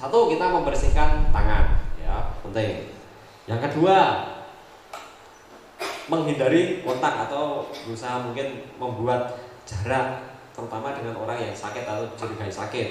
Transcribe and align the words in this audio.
Satu 0.00 0.32
kita 0.32 0.48
membersihkan 0.48 1.28
tangan, 1.28 1.76
ya 2.00 2.32
penting. 2.40 2.88
Yang 3.44 3.68
kedua 3.68 4.24
menghindari 6.08 6.80
kontak 6.80 7.28
atau 7.28 7.68
berusaha 7.84 8.24
mungkin 8.24 8.64
membuat 8.80 9.36
jarak 9.68 10.24
terutama 10.56 10.96
dengan 10.96 11.20
orang 11.20 11.36
yang 11.36 11.52
sakit 11.52 11.84
atau 11.84 12.08
dicurigai 12.16 12.48
sakit. 12.48 12.88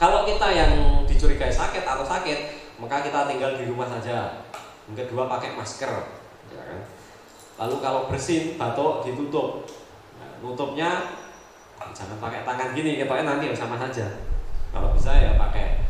Kalau 0.00 0.24
kita 0.24 0.56
yang 0.56 1.04
dicurigai 1.04 1.52
sakit 1.52 1.84
atau 1.84 2.00
sakit, 2.00 2.38
maka 2.80 3.04
kita 3.04 3.28
tinggal 3.28 3.60
di 3.60 3.68
rumah 3.68 3.92
saja. 3.92 4.48
Yang 4.88 5.04
kedua 5.04 5.28
pakai 5.28 5.52
masker, 5.52 5.92
ya 6.48 6.62
kan? 6.64 6.80
Lalu 7.60 7.76
kalau 7.84 8.08
bersin, 8.08 8.56
batuk 8.56 9.04
ditutup. 9.04 9.68
Nah, 10.16 10.40
nutupnya 10.40 11.12
jangan 11.92 12.16
pakai 12.16 12.48
tangan 12.48 12.72
gini, 12.72 12.96
kita 12.96 13.20
nanti 13.20 13.52
sama 13.52 13.76
saja. 13.76 14.08
Kalau 14.70 14.94
bisa 14.94 15.10
ya 15.18 15.34
pakai 15.34 15.82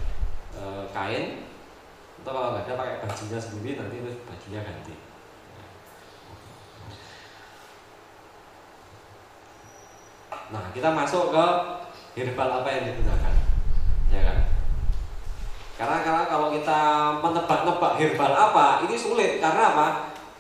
e, 0.57 0.63
kain 0.93 1.25
atau 2.21 2.33
kalau 2.37 2.49
nggak 2.53 2.65
ada 2.69 2.75
pakai 2.77 2.95
bajunya 3.05 3.41
sendiri 3.41 3.71
nanti 3.81 3.95
itu 4.01 4.11
bajunya 4.29 4.61
ganti. 4.65 4.95
Nah, 10.51 10.65
kita 10.75 10.91
masuk 10.91 11.31
ke 11.31 11.47
herbal 12.19 12.51
apa 12.61 12.69
yang 12.75 12.85
digunakan. 12.91 13.35
Ya 14.11 14.21
kan? 14.27 14.39
Karena 15.79 15.97
kalau 16.03 16.23
kalau 16.27 16.49
kita 16.53 16.81
menebak-nebak 17.23 17.93
herbal 17.97 18.33
apa, 18.35 18.85
ini 18.85 18.97
sulit 18.99 19.39
karena 19.39 19.63
apa? 19.73 19.87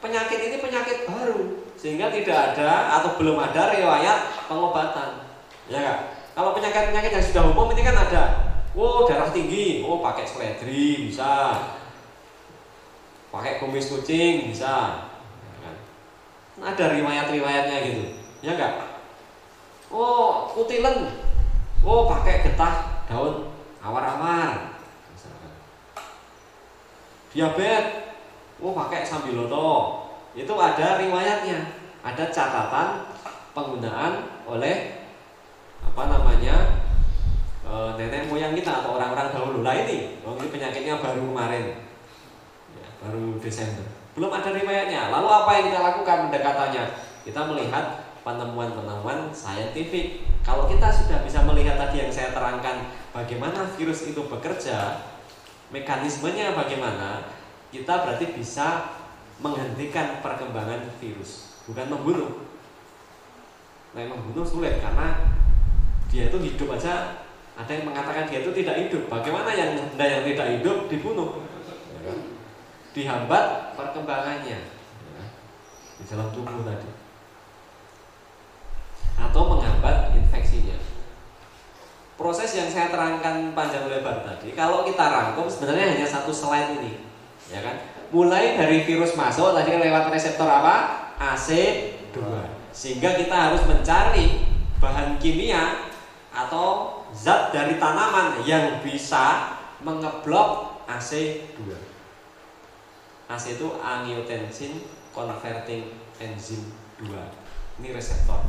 Penyakit 0.01 0.41
ini 0.51 0.57
penyakit 0.59 1.07
baru 1.07 1.65
sehingga 1.81 2.13
tidak 2.13 2.53
ada 2.53 3.01
atau 3.01 3.17
belum 3.17 3.41
ada 3.41 3.73
riwayat 3.73 4.49
pengobatan. 4.51 5.25
Ya 5.71 5.81
kan? 5.81 5.99
Kalau 6.41 6.57
penyakit-penyakit 6.57 7.13
yang 7.13 7.27
sudah 7.29 7.45
umum 7.53 7.69
ini 7.77 7.85
kan 7.85 8.01
ada. 8.01 8.25
Oh, 8.73 9.05
darah 9.05 9.29
tinggi, 9.29 9.85
oh 9.85 10.01
pakai 10.01 10.25
seledri 10.25 11.13
bisa. 11.13 11.53
Pakai 13.29 13.61
kumis 13.61 13.93
kucing 13.93 14.49
bisa. 14.49 15.05
Ya 15.37 15.57
kan? 15.61 15.77
Ada 16.65 16.97
riwayat-riwayatnya 16.97 17.77
gitu. 17.93 18.05
Ya 18.41 18.57
enggak? 18.57 19.05
Oh, 19.93 20.49
kutilen. 20.57 21.13
Oh, 21.85 22.09
pakai 22.09 22.41
getah 22.41 23.05
daun 23.05 23.53
awar-awar. 23.85 24.81
Diabetes. 27.37 28.17
Oh, 28.65 28.73
pakai 28.73 29.05
sambiloto. 29.05 30.09
Itu 30.33 30.57
ada 30.57 31.05
riwayatnya. 31.05 31.69
Ada 32.01 32.33
catatan 32.33 33.13
penggunaan 33.53 34.41
oleh 34.49 35.00
apa 35.85 36.03
namanya 36.07 36.57
e, 37.65 37.75
nenek 37.97 38.29
moyang 38.29 38.53
kita 38.57 38.85
atau 38.85 38.97
orang-orang 38.97 39.33
dahulu. 39.33 39.61
Lah 39.67 39.75
ini 39.75 40.21
oh, 40.25 40.37
ini 40.39 40.49
penyakitnya 40.49 41.01
baru 41.01 41.23
kemarin. 41.25 41.65
Ya, 42.77 42.87
baru 43.05 43.37
Desember. 43.41 43.87
Belum 44.15 44.31
ada 44.31 44.51
riwayatnya. 44.51 45.09
Lalu 45.09 45.29
apa 45.29 45.51
yang 45.57 45.65
kita 45.71 45.81
lakukan? 45.81 46.19
Pendekatannya. 46.29 46.85
Kita 47.25 47.41
melihat 47.47 47.85
penemuan-penemuan 48.27 49.33
saintifik. 49.33 50.29
Kalau 50.41 50.67
kita 50.67 50.89
sudah 50.89 51.21
bisa 51.25 51.45
melihat 51.45 51.77
tadi 51.77 52.01
yang 52.01 52.13
saya 52.13 52.33
terangkan 52.33 52.89
bagaimana 53.13 53.69
virus 53.77 54.09
itu 54.09 54.25
bekerja, 54.25 55.05
mekanismenya 55.69 56.57
bagaimana, 56.57 57.29
kita 57.71 58.03
berarti 58.03 58.35
bisa 58.35 58.99
menghentikan 59.41 60.21
perkembangan 60.21 60.91
virus, 61.01 61.61
bukan 61.65 61.87
membunuh. 61.93 62.45
Nah, 63.91 64.07
membunuh 64.07 64.47
sulit 64.47 64.79
karena 64.79 65.35
dia 66.11 66.27
itu 66.27 66.39
hidup 66.43 66.75
aja 66.75 67.23
ada 67.55 67.71
yang 67.71 67.87
mengatakan 67.87 68.27
dia 68.27 68.43
itu 68.43 68.51
tidak 68.51 68.77
hidup. 68.89 69.07
Bagaimana 69.07 69.55
yang 69.55 69.79
benda 69.79 70.05
yang 70.05 70.23
tidak 70.27 70.47
hidup 70.59 70.91
dibunuh? 70.91 71.47
Dihambat 72.91 73.79
perkembangannya 73.79 74.59
di 76.01 76.05
dalam 76.09 76.33
tubuh 76.35 76.67
tadi 76.67 76.91
atau 79.21 79.43
menghambat 79.53 80.17
infeksinya. 80.17 80.75
Proses 82.17 82.51
yang 82.57 82.69
saya 82.73 82.89
terangkan 82.89 83.53
panjang 83.53 83.89
lebar 83.89 84.25
tadi, 84.25 84.53
kalau 84.57 84.85
kita 84.85 85.01
rangkum 85.01 85.47
sebenarnya 85.49 85.97
hanya 85.97 86.07
satu 86.09 86.33
slide 86.33 86.77
ini, 86.81 87.05
ya 87.53 87.61
kan? 87.65 87.81
Mulai 88.11 88.59
dari 88.59 88.83
virus 88.85 89.15
masuk 89.15 89.55
tadi 89.55 89.77
lewat 89.77 90.11
reseptor 90.11 90.49
apa? 90.49 91.07
AC2. 91.21 92.17
Sehingga 92.75 93.15
kita 93.15 93.33
harus 93.33 93.63
mencari 93.69 94.43
bahan 94.81 95.21
kimia 95.21 95.90
atau 96.31 97.03
zat 97.11 97.51
dari 97.51 97.77
tanaman 97.83 98.43
yang 98.47 98.79
bisa 98.87 99.59
mengeblok 99.83 100.83
AC2. 100.87 101.59
AC 103.31 103.45
itu 103.55 103.69
angiotensin 103.79 104.83
converting 105.15 105.91
enzyme 106.19 106.71
2. 107.03 107.11
Ini 107.83 107.89
reseptor. 107.95 108.43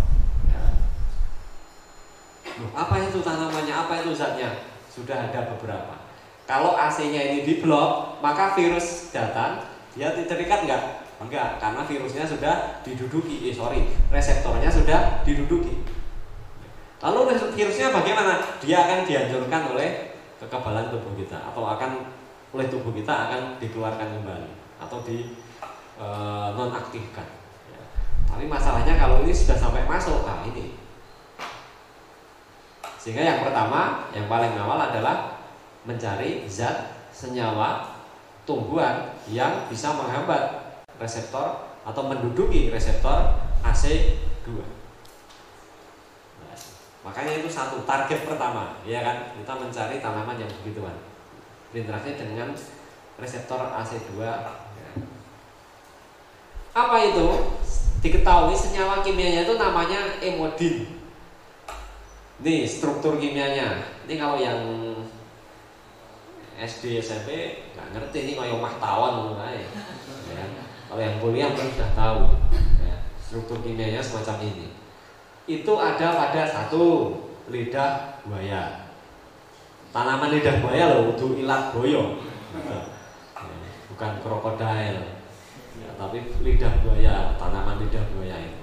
Loh, 2.59 2.72
apa 2.75 3.00
itu 3.00 3.24
tanamannya? 3.24 3.74
Apa 3.74 4.03
itu 4.03 4.12
zatnya? 4.12 4.68
Sudah 4.91 5.31
ada 5.31 5.56
beberapa. 5.56 6.03
Kalau 6.44 6.75
AC-nya 6.75 7.31
ini 7.31 7.47
diblok, 7.47 8.20
maka 8.20 8.52
virus 8.59 9.14
datang, 9.16 9.64
dia 9.96 10.12
terikat 10.12 10.68
enggak? 10.68 10.84
Enggak, 11.22 11.62
karena 11.64 11.81
virusnya 11.86 12.25
sudah 12.28 12.84
diduduki. 12.84 13.47
Eh 13.47 13.56
sorry, 13.56 13.88
reseptornya 14.12 14.68
sudah 14.68 15.24
diduduki. 15.24 16.00
Lalu 17.01 17.34
virusnya 17.57 17.89
bagaimana? 17.89 18.62
Dia 18.62 18.85
akan 18.85 19.09
dihancurkan 19.09 19.73
oleh 19.73 20.13
kekebalan 20.38 20.94
tubuh 20.94 21.13
kita 21.17 21.38
atau 21.50 21.66
akan 21.66 22.06
oleh 22.53 22.67
tubuh 22.69 22.94
kita 22.94 23.09
akan 23.09 23.57
dikeluarkan 23.57 24.22
kembali 24.22 24.50
atau 24.78 25.01
di 25.01 25.34
e, 25.97 26.07
nonaktifkan. 26.53 27.25
Ya. 27.73 27.84
Tapi 28.29 28.45
masalahnya 28.45 28.97
kalau 29.01 29.25
ini 29.25 29.34
sudah 29.34 29.57
sampai 29.57 29.85
masuk, 29.90 30.25
nah 30.25 30.45
ini 30.45 30.81
sehingga 33.01 33.25
yang 33.25 33.41
pertama, 33.41 34.06
yang 34.13 34.29
paling 34.29 34.53
awal 34.61 34.78
adalah 34.78 35.41
mencari 35.90 36.45
zat 36.45 37.09
senyawa 37.09 37.97
tumbuhan 38.45 39.17
yang 39.25 39.66
bisa 39.66 39.90
menghambat 39.97 40.78
reseptor 41.01 41.66
atau 41.81 42.06
menduduki 42.06 42.69
reseptor 42.69 43.41
AC2. 43.66 44.81
Nah, 47.01 47.09
makanya 47.09 47.41
itu 47.41 47.50
satu 47.50 47.81
target 47.81 48.29
pertama, 48.29 48.78
ya 48.85 49.01
kan? 49.01 49.34
Kita 49.34 49.53
mencari 49.57 49.97
tanaman 49.97 50.38
yang 50.38 50.51
begituan. 50.62 50.94
Berinteraksi 51.73 52.13
dengan 52.13 52.53
reseptor 53.17 53.57
AC2. 53.73 54.22
Apa 56.78 56.97
itu? 57.01 57.57
Diketahui 58.01 58.53
senyawa 58.53 59.01
kimianya 59.01 59.45
itu 59.45 59.57
namanya 59.57 60.22
emodin. 60.22 61.01
Ini 62.41 62.66
struktur 62.66 63.22
kimianya. 63.22 63.85
Ini 64.06 64.13
kalau 64.17 64.38
yang 64.41 64.61
SD 66.57 67.01
SMP 67.01 67.61
nggak 67.73 67.97
ngerti 67.97 68.17
ini 68.25 68.31
kayak 68.38 68.57
mahtawan 68.57 69.34
mulai. 69.34 69.66
Ya. 70.29 70.45
Kalau 70.90 71.01
yang 71.01 71.17
kuliah 71.22 71.50
pun 71.53 71.66
sudah 71.69 71.91
tahu 71.94 72.22
ya. 72.81 72.95
struktur 73.22 73.61
kimianya 73.61 74.01
semacam 74.01 74.41
ini. 74.45 74.81
Itu 75.51 75.73
ada 75.75 76.07
pada 76.16 76.47
satu 76.47 77.12
lidah 77.51 78.23
buaya. 78.23 78.88
Tanaman 79.91 80.31
lidah 80.31 80.63
buaya 80.63 80.95
loh, 80.95 81.12
untuk 81.12 81.35
ilat 81.35 81.75
boyo. 81.75 82.23
Ya. 82.56 82.79
Bukan 83.91 84.11
krokodil. 84.23 84.95
Ya, 85.75 85.90
tapi 86.00 86.23
lidah 86.40 86.72
buaya, 86.79 87.35
tanaman 87.35 87.84
lidah 87.84 88.05
buaya 88.16 88.40
itu 88.40 88.61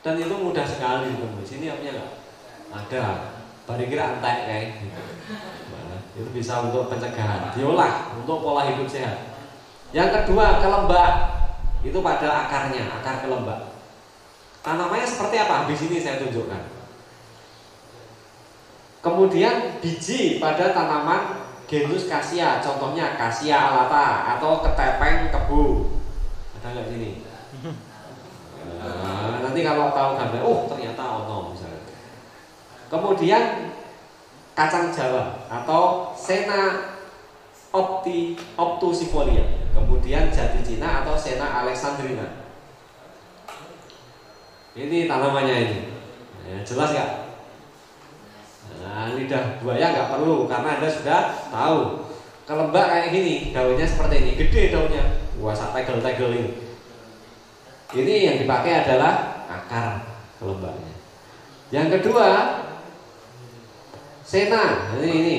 dan 0.00 0.16
itu 0.16 0.32
mudah 0.32 0.64
sekali 0.64 1.12
di 1.12 1.44
sini 1.44 1.68
apanya 1.68 1.92
nggak 2.00 2.10
ada 2.88 3.02
baru 3.68 3.84
kira 3.84 4.04
antek 4.16 4.36
kayak 4.48 4.64
gitu. 4.80 5.02
Nah, 5.70 6.00
itu 6.16 6.30
bisa 6.32 6.64
untuk 6.64 6.88
pencegahan 6.88 7.52
diolah 7.52 8.16
untuk 8.16 8.40
pola 8.40 8.64
hidup 8.64 8.88
sehat 8.88 9.28
yang 9.92 10.08
kedua 10.08 10.64
kelembak 10.64 11.12
itu 11.84 11.98
pada 12.00 12.48
akarnya 12.48 12.88
akar 12.88 13.20
kelembak 13.20 13.79
tanamannya 14.60 15.06
seperti 15.08 15.36
apa 15.40 15.68
di 15.68 15.74
sini 15.76 15.96
saya 16.00 16.20
tunjukkan 16.20 16.62
kemudian 19.00 19.80
biji 19.80 20.36
pada 20.36 20.76
tanaman 20.76 21.44
genus 21.64 22.10
kasia 22.10 22.60
contohnya 22.60 23.16
kasia 23.16 23.56
alata 23.56 24.36
atau 24.36 24.60
ketepeng 24.60 25.32
kebu 25.32 25.64
ada 26.60 26.66
nggak 26.76 26.88
sini 26.92 27.10
Nah, 28.80 29.44
nanti 29.44 29.60
kalau 29.60 29.92
tahu 29.92 30.16
gambar, 30.16 30.40
oh 30.40 30.64
ternyata 30.64 31.02
ono 31.04 31.52
misalnya. 31.52 31.84
Kemudian 32.88 33.76
kacang 34.56 34.88
Jawa 34.88 35.44
atau 35.52 36.16
Sena 36.16 36.96
opti 37.70 38.40
optusifolia. 38.56 39.68
Kemudian 39.76 40.32
jati 40.32 40.64
Cina 40.64 41.04
atau 41.04 41.12
Sena 41.14 41.60
alexandrina. 41.60 42.39
Ini 44.78 45.10
tanamannya 45.10 45.56
ini. 45.66 45.78
Ya, 46.46 46.56
jelas 46.62 46.94
nggak? 46.94 47.10
Nah, 48.80 49.12
lidah 49.18 49.60
buaya 49.60 49.86
nggak 49.90 50.10
perlu 50.14 50.46
karena 50.46 50.78
anda 50.78 50.88
sudah 50.88 51.20
tahu. 51.50 52.06
Kelembak 52.46 52.86
kayak 52.90 53.10
gini, 53.14 53.54
daunnya 53.54 53.86
seperti 53.86 54.14
ini, 54.26 54.30
gede 54.34 54.74
daunnya. 54.74 55.04
Wah, 55.38 55.54
tegel-tegel 55.54 56.30
ini. 56.34 56.50
Ini 57.90 58.14
yang 58.26 58.36
dipakai 58.42 58.86
adalah 58.86 59.46
akar 59.50 60.06
kelembaknya. 60.38 60.94
Yang 61.70 61.88
kedua, 61.98 62.26
sena. 64.26 64.94
Ini 64.98 65.10
ini. 65.10 65.38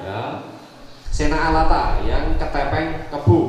Ya. 0.00 0.40
Sena 1.12 1.52
alata 1.52 2.00
yang 2.08 2.40
ketepeng 2.40 3.08
kebu. 3.12 3.40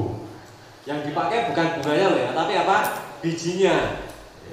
Yang 0.84 1.00
dipakai 1.12 1.52
bukan 1.52 1.68
bunganya 1.80 2.06
loh 2.12 2.20
ya, 2.20 2.30
tapi 2.36 2.54
apa? 2.60 2.78
Bijinya. 3.24 4.03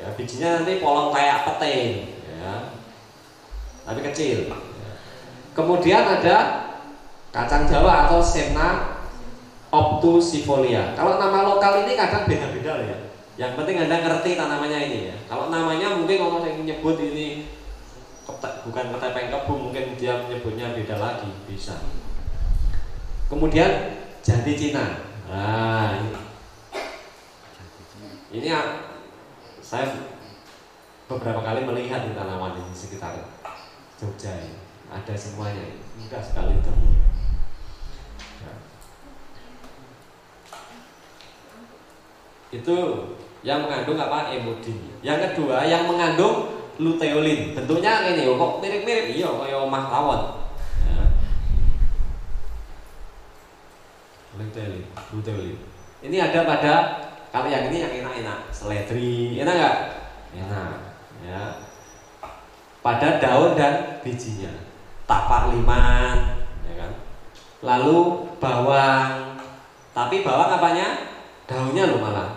Ya, 0.01 0.09
bijinya 0.17 0.49
nanti 0.57 0.81
polong 0.81 1.13
kayak 1.13 1.45
pete, 1.45 2.09
ya. 2.25 2.73
Tapi 3.85 4.01
kecil. 4.01 4.49
Kemudian 5.53 6.09
ada 6.09 6.37
kacang 7.29 7.69
Jawa 7.69 8.09
atau 8.09 8.25
Semna 8.25 8.97
obtusifolia. 9.69 10.97
Kalau 10.97 11.21
nama 11.21 11.45
lokal 11.45 11.85
ini 11.85 12.01
kadang 12.01 12.25
beda-beda 12.25 12.81
ya. 12.81 12.97
Yang 13.37 13.53
penting 13.61 13.77
anda 13.85 14.01
ngerti 14.01 14.41
tanamannya 14.41 14.81
ini 14.89 14.99
ya. 15.13 15.17
Kalau 15.29 15.53
namanya 15.53 16.01
mungkin 16.01 16.17
orang 16.17 16.49
yang 16.49 16.59
nyebut 16.65 16.97
ini 16.97 17.45
bukan 18.65 18.85
ketepeng 18.97 19.29
kebu, 19.29 19.55
mungkin 19.69 19.85
dia 20.01 20.17
menyebutnya 20.25 20.73
beda 20.73 20.97
lagi, 20.97 21.29
bisa. 21.45 21.77
Kemudian 23.29 24.01
jati 24.25 24.53
Cina. 24.57 25.05
Nah. 25.29 25.99
Ini 28.31 28.47
saya 29.71 29.87
beberapa 31.07 31.47
kali 31.47 31.63
melihat 31.63 32.03
di 32.03 32.11
tanaman 32.19 32.59
di 32.59 32.75
sekitar 32.75 33.15
Jogja 34.03 34.35
ini. 34.43 34.59
Ada 34.91 35.15
semuanya, 35.15 35.63
mudah 35.95 36.19
sekali 36.19 36.59
itu. 36.59 36.73
Ya. 38.43 38.53
Itu 42.51 42.77
yang 43.47 43.63
mengandung 43.63 43.95
apa? 43.95 44.35
Emodin. 44.35 44.91
Yang 45.07 45.39
kedua 45.39 45.63
yang 45.63 45.87
mengandung 45.87 46.67
luteolin. 46.83 47.55
Bentuknya 47.55 48.11
ini 48.11 48.27
kok 48.27 48.59
mirip-mirip 48.59 49.07
iya 49.15 49.31
kayak 49.31 49.63
omah 49.71 49.85
tawon. 49.87 50.21
Ya. 50.91 51.05
Luteolin. 55.15 55.63
Ini 56.03 56.17
ada 56.19 56.43
pada 56.43 56.75
kalau 57.31 57.47
yang 57.47 57.71
ini 57.71 57.79
yang 57.79 57.95
enak-enak, 58.03 58.51
seledri, 58.51 59.39
enak 59.39 59.55
nggak? 59.55 59.77
Enak, 60.35 60.75
ya. 61.23 61.43
Pada 62.83 63.23
daun 63.23 63.55
dan 63.55 64.03
bijinya, 64.03 64.51
tapak 65.07 65.55
liman, 65.55 66.43
ya 66.67 66.75
kan? 66.75 66.91
Lalu 67.63 68.27
bawang, 68.43 69.39
tapi 69.95 70.27
bawang 70.27 70.51
apanya? 70.59 71.07
Daunnya 71.47 71.87
loh 71.87 72.03
malah. 72.03 72.31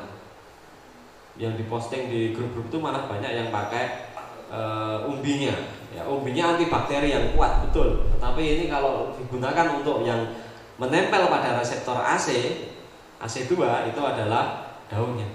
Yang 1.42 1.66
diposting 1.66 2.14
di 2.14 2.38
grup-grup 2.38 2.70
itu 2.70 2.78
malah 2.78 3.10
banyak 3.10 3.34
yang 3.34 3.50
pakai 3.50 4.14
e, 4.46 4.60
umbinya. 5.10 5.58
Ya, 5.90 6.06
umbinya 6.06 6.54
antibakteri 6.54 7.10
yang 7.10 7.34
kuat 7.34 7.66
betul. 7.66 8.10
Tetapi 8.14 8.42
ini 8.42 8.64
kalau 8.70 9.18
digunakan 9.18 9.74
untuk 9.74 10.06
yang 10.06 10.38
menempel 10.78 11.30
pada 11.30 11.58
reseptor 11.58 11.98
AC, 11.98 12.30
AC2 13.22 13.54
itu 13.90 14.02
adalah 14.02 14.63
daunnya. 14.92 15.28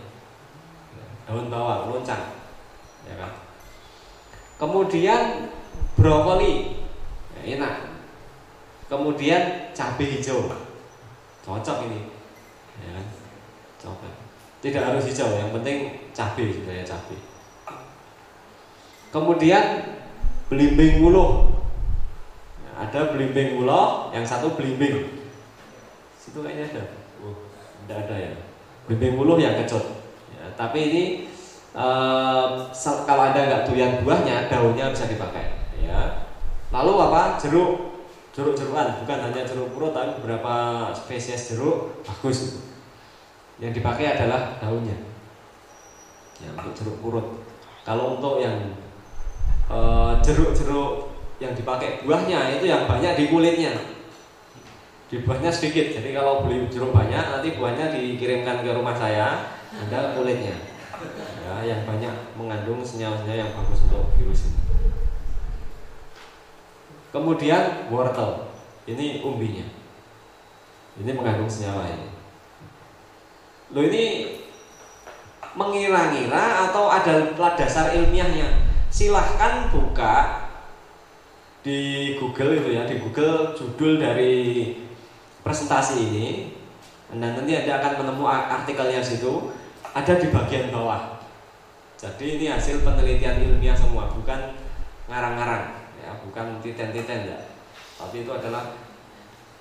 Daun 1.28 1.52
bawang 1.52 1.92
loncang. 1.92 2.40
Ya 3.04 3.14
kan? 3.20 3.32
Kemudian 4.56 5.52
brokoli. 5.92 6.84
Ya, 7.36 7.60
enak. 7.60 7.74
Kemudian 8.88 9.72
cabai 9.76 10.08
hijau. 10.16 10.48
Cocok 11.44 11.78
ini. 11.88 12.08
Ya 12.80 12.88
kan? 12.96 13.06
Cocok. 13.76 14.14
Tidak 14.64 14.82
harus 14.82 15.04
hijau 15.04 15.36
yang 15.36 15.52
penting 15.52 16.08
cabai 16.16 16.48
sebenarnya 16.48 16.88
cabai. 16.88 17.20
Kemudian 19.08 19.64
belimbing 20.52 21.00
uluh 21.00 21.48
ya, 22.60 22.88
ada 22.88 23.12
belimbing 23.12 23.56
uluh 23.56 24.12
yang 24.12 24.24
satu 24.24 24.52
belimbing. 24.52 25.24
Situ 26.16 26.44
kayaknya 26.44 26.68
ada. 26.72 26.84
Oh, 27.24 27.48
tidak 27.84 28.04
ada 28.04 28.16
ya 28.16 28.47
Bimbing 28.88 29.20
mulu 29.20 29.36
yang 29.36 29.54
kecut. 29.60 29.84
Ya, 30.32 30.48
tapi 30.56 30.78
ini 30.88 31.02
uh, 31.76 32.72
kalau 33.04 33.22
ada 33.28 33.40
nggak 33.44 33.62
doyan 33.68 34.00
buahnya, 34.00 34.48
daunnya 34.48 34.88
bisa 34.88 35.04
dipakai. 35.04 35.60
Ya. 35.76 36.24
Lalu 36.72 36.92
apa? 36.96 37.36
Jeruk, 37.36 38.00
jeruk-jerukan, 38.32 39.04
bukan 39.04 39.18
hanya 39.28 39.44
jeruk 39.44 39.76
purut, 39.76 39.92
tapi 39.92 40.16
beberapa 40.20 40.88
spesies 40.96 41.52
jeruk 41.52 42.00
bagus. 42.00 42.64
Yang 43.60 43.84
dipakai 43.84 44.16
adalah 44.16 44.56
daunnya. 44.56 44.96
Ya, 46.40 46.48
untuk 46.56 46.72
jeruk 46.72 46.96
purut. 47.04 47.26
Kalau 47.84 48.16
untuk 48.16 48.40
yang 48.40 48.56
uh, 49.68 50.16
jeruk-jeruk 50.24 51.12
yang 51.38 51.52
dipakai 51.52 52.02
buahnya 52.02 52.58
itu 52.58 52.66
yang 52.66 52.88
banyak 52.88 53.14
di 53.14 53.24
kulitnya 53.30 53.97
di 55.08 55.24
buahnya 55.24 55.48
sedikit 55.48 55.96
jadi 55.96 56.20
kalau 56.20 56.44
beli 56.44 56.68
jeruk 56.68 56.92
banyak 56.92 57.24
nanti 57.32 57.56
buahnya 57.56 57.96
dikirimkan 57.96 58.60
ke 58.60 58.70
rumah 58.76 58.92
saya 58.92 59.56
ada 59.72 60.12
kulitnya. 60.12 60.56
Ya 61.48 61.64
yang 61.64 61.88
banyak 61.88 62.12
mengandung 62.36 62.84
senyawa-senyawa 62.84 63.40
yang 63.40 63.52
bagus 63.56 63.88
untuk 63.88 64.12
virus 64.20 64.52
ini. 64.52 64.60
Kemudian 67.08 67.88
wortel 67.88 68.52
ini 68.84 69.24
umbinya. 69.24 69.64
Ini 71.00 71.10
mengandung 71.16 71.48
senyawa 71.48 71.88
ini 71.88 72.18
lo 73.68 73.84
ini 73.84 74.04
mengira-ngira 75.52 76.70
atau 76.70 76.88
ada 76.88 77.36
dasar 77.56 77.92
ilmiahnya? 77.92 78.64
Silahkan 78.88 79.68
buka 79.68 80.48
di 81.60 82.14
Google 82.16 82.56
itu 82.56 82.68
ya 82.72 82.88
di 82.88 82.96
Google 82.96 83.52
judul 83.52 84.00
dari 84.00 84.72
presentasi 85.48 86.12
ini 86.12 86.26
dan 87.08 87.32
nanti 87.32 87.56
Anda 87.56 87.80
akan 87.80 88.04
menemukan 88.04 88.60
artikelnya 88.60 89.00
situ 89.00 89.48
ada 89.96 90.12
di 90.20 90.28
bagian 90.28 90.68
bawah. 90.68 91.24
Jadi 91.96 92.36
ini 92.36 92.46
hasil 92.52 92.84
penelitian 92.84 93.40
ilmiah 93.42 93.74
semua, 93.74 94.12
bukan 94.12 94.54
ngarang-ngarang, 95.08 95.88
ya, 95.98 96.20
bukan 96.20 96.60
titen-titen 96.60 97.26
ya. 97.26 97.38
Tapi 97.98 98.22
itu 98.22 98.30
adalah 98.30 98.76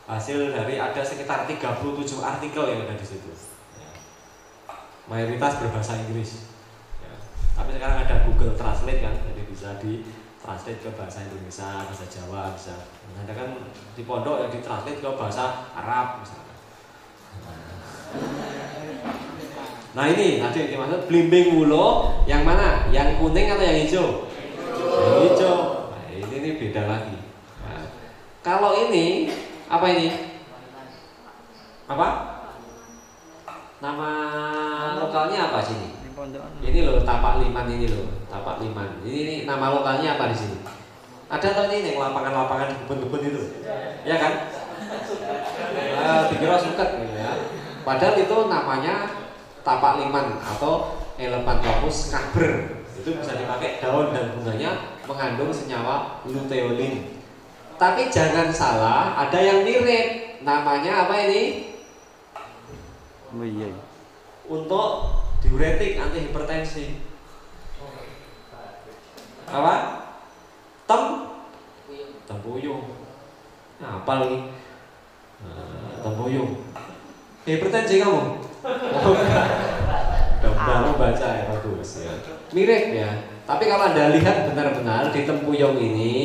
hasil 0.05 0.53
dari 0.53 0.77
ada 0.77 1.01
sekitar 1.01 1.49
37 1.49 1.81
artikel 2.21 2.63
yang 2.67 2.85
ada 2.85 2.93
di 2.93 3.07
situ. 3.07 3.31
Ya. 3.79 3.89
Mayoritas 5.09 5.57
berbahasa 5.57 5.97
Inggris. 5.97 6.51
Ya. 7.01 7.15
Tapi 7.57 7.73
sekarang 7.73 8.05
ada 8.05 8.15
Google 8.27 8.53
Translate 8.53 9.01
kan, 9.01 9.15
jadi 9.33 9.41
bisa 9.49 9.69
di 9.81 10.05
translate 10.47 10.79
ke 10.79 10.87
bahasa 10.95 11.27
Indonesia, 11.27 11.83
bahasa 11.83 12.07
Jawa 12.07 12.55
bisa. 12.55 12.87
Ada 13.19 13.35
kan 13.35 13.49
di 13.99 14.01
pondok 14.07 14.47
yang 14.47 14.51
ditranslate 14.55 15.03
ke 15.03 15.09
bahasa 15.19 15.67
Arab 15.75 16.23
misalnya. 16.23 16.55
Nah 19.91 20.05
ini 20.07 20.39
nanti 20.39 20.63
yang 20.63 20.71
dimaksud 20.71 21.11
blimbing 21.11 21.51
wulo 21.51 22.15
yang 22.23 22.47
mana? 22.47 22.87
Yang 22.95 23.19
kuning 23.19 23.51
atau 23.51 23.65
yang 23.67 23.79
hijau? 23.83 24.07
Yang 24.79 25.19
hijau. 25.35 25.57
Nah, 25.91 26.07
ini, 26.15 26.31
ini 26.31 26.49
beda 26.55 26.81
lagi. 26.87 27.17
Nah, 27.67 27.83
kalau 28.39 28.71
ini 28.87 29.27
apa 29.67 29.85
ini? 29.99 30.07
Apa? 31.91 32.07
Nama 33.83 34.09
lokalnya 34.95 35.51
apa 35.51 35.59
sini? 35.59 35.96
Ini 36.59 36.79
loh 36.83 37.03
tapak 37.07 37.39
liman 37.39 37.67
ini 37.71 37.87
loh, 37.87 38.07
tapak 38.27 38.59
liman. 38.59 38.99
Ini, 39.05 39.19
ini 39.23 39.35
nama 39.47 39.71
lokalnya 39.71 40.19
apa 40.19 40.33
di 40.33 40.37
sini? 40.37 40.57
Ada 41.27 41.55
tuh 41.55 41.67
ini 41.71 41.99
lapangan-lapangan 41.99 42.83
kebun-kebun 42.83 43.21
itu, 43.23 43.41
ya 44.07 44.15
kan? 44.15 44.33
Uh, 45.97 46.21
dikira 46.31 46.55
suket 46.55 46.89
gitu 47.03 47.15
ya. 47.19 47.31
Padahal 47.83 48.15
itu 48.15 48.37
namanya 48.47 48.95
tapak 49.63 49.99
liman 49.99 50.39
atau 50.39 51.03
Elephantopus 51.17 52.13
caber. 52.13 52.83
Itu 52.95 53.17
bisa 53.17 53.35
dipakai 53.35 53.81
daun 53.83 54.13
dan 54.13 54.37
bunganya 54.37 54.99
mengandung 55.09 55.51
senyawa 55.51 56.21
luteolin. 56.29 57.17
Tapi 57.77 58.09
jangan 58.09 58.49
salah, 58.53 59.17
ada 59.17 59.37
yang 59.37 59.61
mirip. 59.65 60.39
Namanya 60.45 61.05
apa 61.05 61.15
ini? 61.27 61.73
Oh, 63.33 63.43
iya. 63.43 63.73
Untuk 64.47 64.89
diuretik 65.43 66.01
anti 66.01 66.19
hipertensi. 66.29 66.85
Apa? 69.47 69.97
tem 70.87 71.03
tempuyung 72.23 72.83
nah, 73.83 73.99
apa 73.99 74.13
lagi 74.23 74.39
nah, 75.43 75.99
tempuyung 75.99 76.63
hipertensi 77.43 77.99
kamu 77.99 78.21
udah 80.47 80.93
baca 80.95 81.27
ya 81.27 81.43
bagus 81.51 82.07
ya 82.07 82.13
mirip 82.55 82.95
ya 82.95 83.11
Tapi 83.47 83.63
kalau 83.63 83.95
anda 83.95 84.11
lihat 84.11 84.51
benar-benar 84.51 85.07
di 85.15 85.23
tempuyung 85.23 85.79
ini 85.79 86.15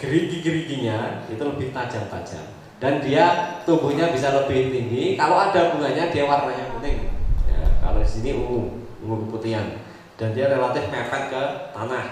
gerigi-geriginya 0.00 1.28
itu 1.28 1.40
lebih 1.44 1.68
tajam-tajam 1.68 2.48
dan 2.80 3.04
dia 3.04 3.60
tumbuhnya 3.68 4.08
bisa 4.08 4.32
lebih 4.32 4.72
tinggi. 4.72 5.20
Kalau 5.20 5.36
ada 5.36 5.76
bunganya 5.76 6.08
dia 6.08 6.24
warnanya. 6.24 6.64
Ya, 6.64 6.73
di 8.04 8.10
sini 8.12 8.30
ungu, 8.36 8.84
ungu 9.00 9.16
keputihan 9.24 9.80
dan 10.20 10.36
dia 10.36 10.52
relatif 10.52 10.92
mepet 10.92 11.32
ke 11.32 11.42
tanah. 11.72 12.06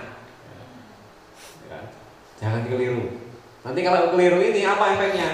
Ya, 1.68 1.78
jangan 2.40 2.64
keliru. 2.66 3.20
Nanti 3.62 3.80
kalau 3.84 4.16
keliru 4.16 4.40
ini 4.40 4.64
apa 4.64 4.96
efeknya? 4.96 5.28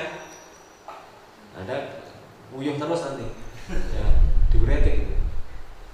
Anda 1.54 2.02
uyuh 2.50 2.74
terus 2.74 3.06
nanti. 3.06 3.26
Ya, 3.70 4.06
diuretik. 4.50 5.14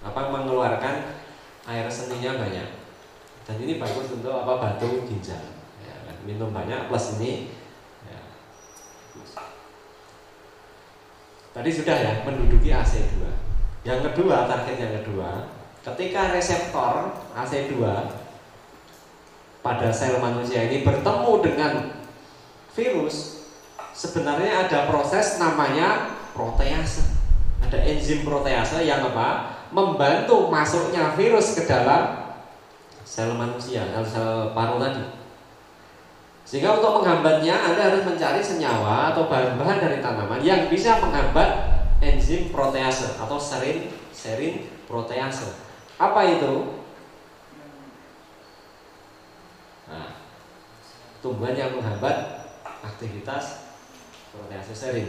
Apa 0.01 0.33
mengeluarkan 0.33 1.21
air 1.69 1.87
seninya 1.93 2.41
banyak. 2.41 2.69
Dan 3.45 3.57
ini 3.61 3.77
bagus 3.77 4.17
untuk 4.17 4.33
apa 4.33 4.57
batu 4.57 5.05
ginjal. 5.05 5.61
Ya, 5.85 5.95
kan? 6.09 6.17
minum 6.25 6.51
banyak 6.51 6.89
plus 6.89 7.21
ini. 7.21 7.53
Ya. 8.09 8.21
Tadi 11.53 11.71
sudah 11.71 11.97
ya 12.01 12.13
menduduki 12.25 12.73
AC2. 12.73 13.44
Yang 13.85 14.01
kedua, 14.11 14.49
target 14.49 14.77
yang 14.81 14.93
kedua, 15.05 15.53
ketika 15.85 16.33
reseptor 16.33 17.13
AC2 17.37 17.77
pada 19.61 19.89
sel 19.93 20.17
manusia 20.25 20.65
ini 20.65 20.81
bertemu 20.81 21.33
dengan 21.45 21.73
virus, 22.73 23.45
sebenarnya 23.93 24.65
ada 24.65 24.89
proses 24.89 25.37
namanya 25.37 26.17
protease. 26.33 27.13
Ada 27.61 27.77
enzim 27.85 28.25
protease 28.25 28.81
yang 28.89 29.05
apa? 29.05 29.53
membantu 29.75 30.55
masuknya 30.55 31.19
virus 31.19 31.59
ke 31.59 31.67
dalam 31.67 32.31
sel 33.03 33.35
manusia, 33.35 33.83
sel 34.07 34.55
paru 34.55 34.79
tadi. 34.79 35.03
Sehingga 36.47 36.79
untuk 36.79 37.03
menghambatnya 37.03 37.59
Anda 37.59 37.91
harus 37.91 38.07
mencari 38.07 38.39
senyawa 38.39 39.11
atau 39.11 39.27
bahan-bahan 39.27 39.83
dari 39.83 39.99
tanaman 39.99 40.39
yang 40.47 40.71
bisa 40.71 41.03
menghambat 41.03 41.74
enzim 42.05 42.53
protease 42.53 43.17
atau 43.17 43.41
serin 43.41 43.89
serin 44.13 44.69
protease. 44.85 45.57
Apa 45.97 46.21
itu? 46.29 46.85
Nah, 49.89 50.21
tumbuhan 51.25 51.57
yang 51.57 51.81
menghambat 51.81 52.45
aktivitas 52.85 53.73
protease 54.29 54.77
serin. 54.77 55.09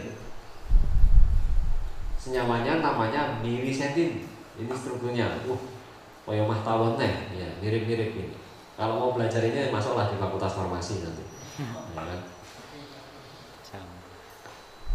Senyawanya 2.16 2.80
namanya 2.80 3.38
mirisetin 3.44 4.24
ini 4.56 4.72
strukturnya 4.72 5.44
uh 5.44 5.62
koyo 6.26 6.42
mah 6.42 6.58
tawon 6.66 6.98
nih 6.98 7.38
ya 7.38 7.48
mirip-mirip 7.62 8.10
ini 8.18 8.34
kalau 8.74 8.98
mau 8.98 9.10
belajar 9.14 9.46
ini 9.46 9.70
masuklah 9.70 10.10
di 10.10 10.18
fakultas 10.18 10.58
farmasi 10.58 11.06
nanti 11.06 11.22
ya 11.94 12.02
kan? 12.02 12.20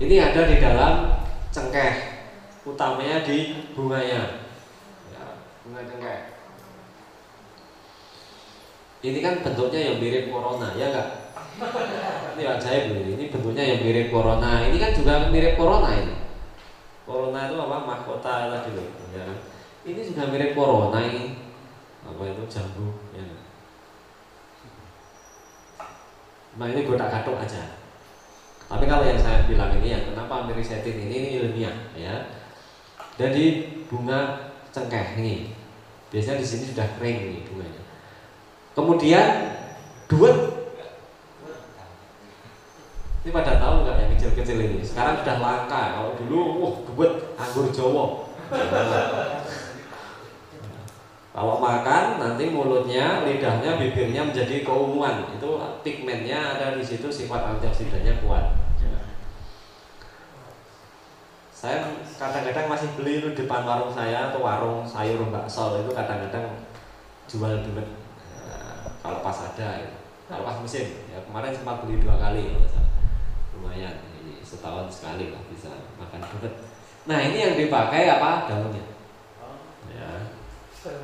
ini 0.04 0.16
ada 0.20 0.42
di 0.44 0.60
dalam 0.60 0.94
cengkeh 1.52 1.94
utamanya 2.64 3.28
di 3.28 3.68
bunganya. 3.76 4.48
Ya, 5.12 5.24
bunga 5.68 5.82
cengkeh. 5.84 6.20
Ini 9.02 9.20
kan 9.20 9.44
bentuknya 9.44 9.80
yang 9.92 9.98
mirip 9.98 10.30
corona 10.30 10.78
ya 10.78 10.94
enggak 10.94 11.10
ini 12.32 12.44
ajaib 12.48 12.84
ini 12.96 13.12
ini 13.18 13.24
bentuknya 13.30 13.64
yang 13.76 13.80
mirip 13.84 14.08
corona. 14.10 14.66
Ini 14.66 14.78
kan 14.80 14.92
juga 14.96 15.14
mirip 15.30 15.54
corona 15.60 15.90
ini. 15.94 16.16
Corona 17.06 17.40
itu 17.50 17.56
apa? 17.60 17.78
Mahkota 17.86 18.34
tadi 18.50 18.70
loh 18.74 18.88
ya 19.12 19.22
kan? 19.28 19.38
Ini 19.84 20.02
sudah 20.02 20.26
mirip 20.32 20.56
corona 20.56 21.00
ini. 21.04 21.38
Apa 22.08 22.22
itu? 22.26 22.44
Jambu 22.50 22.88
ya. 23.14 23.26
nah 26.60 26.68
ini 26.68 26.84
gue 26.84 27.00
tak 27.00 27.08
katuk 27.08 27.40
aja 27.40 27.64
tapi 28.72 28.88
kalau 28.88 29.04
yang 29.04 29.20
saya 29.20 29.44
bilang 29.44 29.76
ini 29.84 29.92
ya 29.92 30.00
kenapa 30.08 30.48
mirisetin 30.48 30.96
ini? 30.96 31.12
Ini 31.12 31.30
ilmiah 31.44 31.76
ya. 31.92 32.16
Dan 33.20 33.36
di 33.36 33.68
bunga 33.92 34.50
cengkeh 34.72 35.20
ini 35.20 35.52
biasanya 36.08 36.40
di 36.40 36.48
sini 36.48 36.64
sudah 36.72 36.88
kering 36.96 37.20
ini 37.20 37.40
bunganya. 37.52 37.84
Kemudian 38.72 39.28
duet. 40.08 40.38
Ini 43.22 43.30
pada 43.30 43.60
tahu 43.60 43.84
nggak 43.84 43.98
yang 44.02 44.12
kecil-kecil 44.16 44.58
ini? 44.58 44.80
Sekarang 44.82 45.20
sudah 45.20 45.38
langka. 45.44 45.84
Kalau 46.00 46.12
dulu 46.16 46.40
wah 46.64 46.76
duet 46.88 47.12
anggur 47.36 47.68
jowo 47.76 48.32
kalau 51.32 51.64
makan 51.64 52.20
nanti 52.20 52.52
mulutnya, 52.52 53.24
lidahnya, 53.24 53.80
bibirnya 53.80 54.28
menjadi 54.28 54.68
keunguan. 54.68 55.32
Itu 55.40 55.64
pigmennya 55.80 56.60
ada 56.60 56.76
di 56.76 56.84
situ 56.84 57.08
sifat 57.08 57.56
antioksidannya 57.56 58.20
kuat. 58.20 58.61
Saya 61.62 61.94
kadang-kadang 62.18 62.74
masih 62.74 62.90
beli 62.98 63.22
itu 63.22 63.38
depan 63.38 63.62
warung 63.62 63.94
saya 63.94 64.34
atau 64.34 64.42
warung 64.42 64.82
sayur 64.82 65.30
bakso 65.30 65.78
itu 65.78 65.94
kadang-kadang 65.94 66.58
jual 67.30 67.54
duit 67.62 67.86
nah, 68.50 68.90
kalau 68.98 69.22
pas 69.22 69.38
ada 69.46 69.86
ya. 69.86 69.90
kalau 70.26 70.42
pas 70.42 70.58
musim 70.58 71.06
ya 71.14 71.22
kemarin 71.22 71.54
sempat 71.54 71.86
beli 71.86 72.02
dua 72.02 72.18
kali 72.18 72.58
lumayan 73.54 73.94
setahun 74.42 74.90
sekali 74.90 75.30
lah 75.30 75.40
bisa 75.54 75.70
makan 76.02 76.26
duit 76.34 76.54
nah 77.06 77.22
ini 77.22 77.38
yang 77.38 77.54
dipakai 77.54 78.10
apa? 78.10 78.50
Daunnya. 78.50 78.92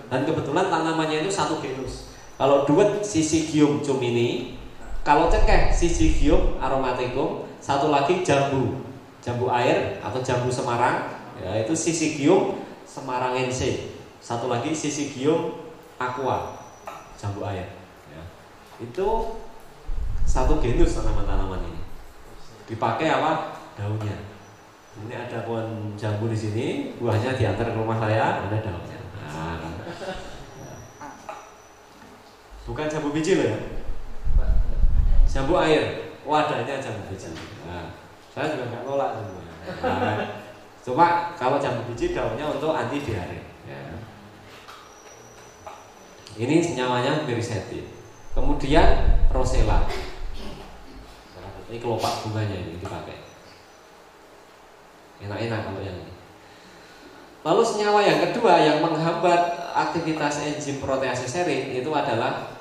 Dan 0.10 0.26
kebetulan 0.26 0.74
tanamannya 0.74 1.22
itu 1.22 1.30
satu 1.30 1.62
genus. 1.62 2.10
Kalau 2.38 2.66
duet 2.66 3.02
Syzygium 3.06 3.82
cumini, 3.86 4.58
kalau 5.06 5.30
cengkeh 5.30 5.70
Syzygium 5.74 6.58
aromaticum, 6.58 7.46
satu 7.62 7.94
lagi 7.94 8.26
jambu, 8.26 8.87
jambu 9.28 9.52
air 9.52 10.00
atau 10.00 10.24
jambu 10.24 10.48
Semarang, 10.48 11.20
ya 11.36 11.52
itu 11.60 11.76
Syzygium 11.76 12.64
semarangense. 12.88 14.00
Satu 14.24 14.48
lagi 14.48 14.72
Syzygium 14.72 15.60
aqua, 16.00 16.56
jambu 17.20 17.44
air. 17.44 17.68
Ya. 18.08 18.24
Itu 18.80 19.36
satu 20.24 20.64
genus 20.64 20.96
tanaman-tanaman 20.96 21.60
ini. 21.68 21.84
Dipakai 22.72 23.12
apa? 23.12 23.60
Daunnya. 23.76 24.16
Ini 24.98 25.14
ada 25.14 25.44
pohon 25.44 25.94
jambu 26.00 26.32
di 26.32 26.38
sini, 26.40 26.66
buahnya 26.96 27.36
diantar 27.36 27.68
ke 27.68 27.76
rumah 27.76 28.00
saya, 28.00 28.48
ada 28.48 28.58
daunnya. 28.64 29.00
Bukan 32.64 32.88
jambu 32.88 33.12
biji 33.12 33.36
loh 33.36 33.48
ya. 33.52 33.60
Jambu 35.28 35.54
air, 35.60 36.16
wadahnya 36.24 36.80
jambu 36.80 37.12
biji. 37.12 37.32
Nah, 37.68 38.07
saya 38.38 38.54
juga 38.54 38.70
nggak 38.70 38.86
nolak 38.86 39.10
semuanya. 39.18 39.54
Nah, 39.82 40.18
cuma 40.86 41.34
kalau 41.34 41.58
jambu 41.58 41.90
biji 41.90 42.14
daunnya 42.14 42.46
untuk 42.54 42.70
anti 42.70 43.02
diare. 43.02 43.42
Ya. 43.66 43.98
Ini 46.38 46.62
senyawanya 46.62 47.26
mirisetin. 47.26 47.90
Kemudian 48.38 49.18
rosella. 49.34 49.90
Ini 51.66 51.82
kelopak 51.82 52.30
bunganya 52.30 52.62
ini 52.62 52.78
dipakai. 52.78 53.26
Enak-enak 55.26 55.74
kalau 55.74 55.82
yang 55.82 55.98
ini. 55.98 56.14
Lalu 57.42 57.62
senyawa 57.66 58.06
yang 58.06 58.22
kedua 58.22 58.54
yang 58.62 58.86
menghambat 58.86 59.74
aktivitas 59.74 60.46
enzim 60.46 60.78
protease 60.78 61.26
serin 61.26 61.74
itu 61.74 61.90
adalah 61.90 62.54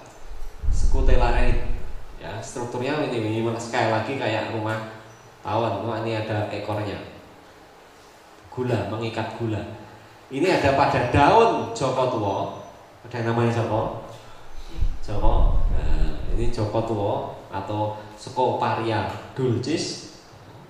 skutelarein. 0.72 1.76
Ya, 2.16 2.40
strukturnya 2.40 2.96
ini, 3.12 3.44
ini 3.44 3.60
sekali 3.60 3.92
lagi 3.92 4.16
kayak 4.16 4.56
rumah 4.56 4.95
tawon. 5.46 5.86
Rumah 5.86 6.02
ini 6.02 6.18
ada 6.18 6.50
ekornya. 6.50 6.98
Gula, 8.50 8.90
mengikat 8.90 9.38
gula. 9.38 9.62
Ini 10.26 10.58
ada 10.58 10.74
pada 10.74 11.14
daun 11.14 11.70
joko 11.70 12.10
tua. 12.10 12.38
Ada 13.06 13.22
yang 13.22 13.26
namanya 13.30 13.54
joko. 13.54 14.02
Joko. 15.06 15.62
Nah, 15.70 16.18
ini 16.34 16.50
joko 16.50 16.82
tua 16.82 17.14
atau 17.54 18.02
Scoparia 18.18 19.06
dulcis 19.38 20.18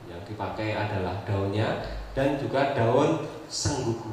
yang 0.05 0.21
dipakai 0.29 0.77
adalah 0.77 1.25
daunnya 1.25 1.81
dan 2.13 2.37
juga 2.37 2.77
daun 2.77 3.25
senggugu. 3.49 4.13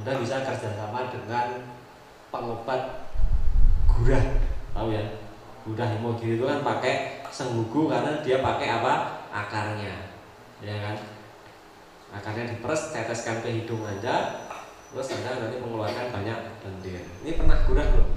Anda 0.00 0.16
bisa 0.16 0.40
kerjasama 0.46 1.12
dengan 1.12 1.66
pengobat 2.30 3.10
gurah, 3.90 4.24
tahu 4.72 4.94
ya? 4.94 5.04
Gurah 5.66 5.88
hemogiri 5.92 6.40
itu 6.40 6.46
kan 6.46 6.64
pakai 6.64 7.19
senggugu 7.30 7.90
karena 7.90 8.20
dia 8.20 8.42
pakai 8.42 8.68
apa? 8.82 8.94
Akarnya, 9.30 10.10
ya 10.58 10.74
kan? 10.82 10.96
Akarnya 12.10 12.50
diperes, 12.50 12.90
teteskan 12.90 13.40
ke 13.46 13.48
hidung 13.54 13.86
Anda, 13.86 14.46
terus 14.90 15.14
Anda 15.14 15.46
nanti 15.46 15.62
mengeluarkan 15.62 16.10
banyak 16.10 16.38
lendir. 16.66 17.06
Ini 17.22 17.38
pernah 17.38 17.62
gurah 17.64 17.86
belum? 17.94 18.10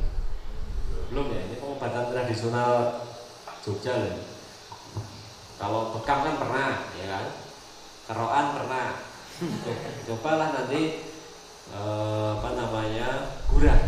Belum 1.13 1.25
ya? 1.29 1.41
Ini 1.46 1.55
pengobatan 1.62 2.10
tradisional 2.10 2.74
Jogja 3.62 3.93
loh. 3.96 4.17
Kalau 5.62 5.82
bekam 5.96 6.20
kan 6.25 6.36
pernah, 6.36 6.70
ya 6.98 7.05
kan? 7.08 7.25
Keroan 8.10 8.46
pernah, 8.58 8.88
cobalah 10.10 10.50
nanti 10.51 10.82
eh, 11.72 12.29
apa 12.36 12.50
namanya 12.58 13.38
gurah 13.48 13.79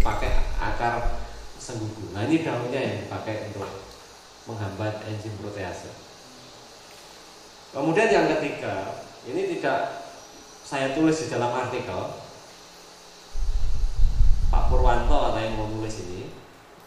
pakai 0.00 0.32
akar 0.58 1.20
senggugu. 1.60 2.16
Nah 2.16 2.24
ini 2.26 2.42
daunnya 2.42 2.80
yang 2.80 2.96
dipakai 3.04 3.52
untuk 3.52 3.89
menghambat 4.50 5.06
enzim 5.06 5.34
protease. 5.38 5.90
Kemudian 7.70 8.10
yang 8.10 8.26
ketiga, 8.34 8.98
ini 9.30 9.56
tidak 9.56 10.10
saya 10.66 10.90
tulis 10.90 11.14
di 11.22 11.26
dalam 11.30 11.54
artikel. 11.54 12.18
Pak 14.50 14.66
Purwanto 14.66 15.30
atau 15.30 15.38
yang 15.38 15.54
mau 15.54 15.70
nulis 15.70 16.02
ini, 16.10 16.34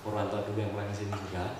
Purwanto 0.03 0.43
dulu 0.43 0.59
yang 0.59 0.75
pernah 0.75 0.91
sini 0.91 1.15
juga. 1.15 1.55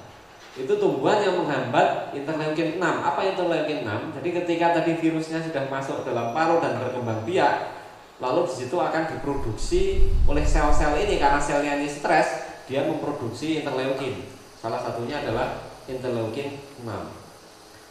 Itu 0.54 0.78
tumbuhan 0.78 1.24
yang 1.24 1.40
menghambat 1.40 2.14
interleukin 2.14 2.78
6. 2.78 2.84
Apa 2.84 3.26
interleukin 3.26 3.88
6? 3.88 4.20
Jadi 4.20 4.30
ketika 4.44 4.66
tadi 4.78 4.92
virusnya 5.00 5.40
sudah 5.42 5.66
masuk 5.72 6.06
dalam 6.06 6.36
paru 6.36 6.62
dan 6.62 6.78
berkembang 6.78 7.26
biak, 7.26 7.74
lalu 8.22 8.46
di 8.46 8.54
situ 8.62 8.78
akan 8.78 9.10
diproduksi 9.10 10.14
oleh 10.30 10.46
sel-sel 10.46 10.94
ini 11.00 11.18
karena 11.18 11.42
selnya 11.42 11.80
ini 11.82 11.90
stres, 11.90 12.46
dia 12.70 12.86
memproduksi 12.86 13.64
interleukin. 13.64 14.30
Salah 14.62 14.80
satunya 14.80 15.26
adalah 15.26 15.73
interleukin 15.88 16.60
6. 16.84 16.88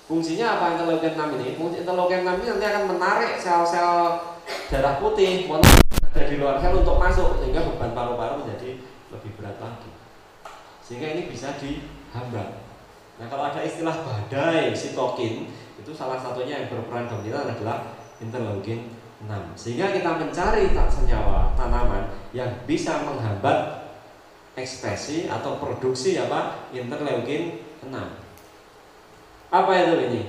Fungsinya 0.09 0.47
apa 0.59 0.65
interleukin 0.77 1.13
6 1.17 1.37
ini? 1.41 1.49
Fungsi 1.57 1.77
interleukin 1.85 2.25
6 2.25 2.41
ini 2.41 2.47
nanti 2.53 2.67
akan 2.69 2.85
menarik 2.97 3.33
sel-sel 3.41 3.91
darah 4.73 4.99
putih 4.99 5.47
ada 6.13 6.29
di 6.29 6.37
luar 6.37 6.61
sel 6.61 6.77
untuk 6.77 7.01
masuk 7.01 7.41
sehingga 7.41 7.65
beban 7.65 7.97
paru-paru 7.97 8.45
menjadi 8.45 8.85
lebih 9.09 9.31
berat 9.41 9.57
lagi. 9.61 9.91
Sehingga 10.85 11.17
ini 11.17 11.33
bisa 11.33 11.57
dihambat. 11.57 12.61
Nah 13.17 13.27
kalau 13.29 13.49
ada 13.49 13.61
istilah 13.65 13.97
badai 14.05 14.77
sitokin 14.77 15.49
itu 15.81 15.91
salah 15.97 16.21
satunya 16.21 16.65
yang 16.65 16.69
berperan 16.69 17.09
dominan 17.09 17.49
adalah 17.49 17.97
interleukin 18.21 18.93
6. 19.25 19.31
Sehingga 19.57 19.95
kita 19.95 20.21
mencari 20.21 20.77
tak 20.77 20.89
senyawa 20.93 21.57
tanaman 21.57 22.13
yang 22.37 22.51
bisa 22.69 23.01
menghambat 23.07 23.89
ekspresi 24.53 25.33
atau 25.33 25.57
produksi 25.57 26.21
apa 26.21 26.69
interleukin 26.77 27.72
6. 27.87 27.93
Apa 29.53 29.71
itu 29.75 29.95
ini? 30.09 30.23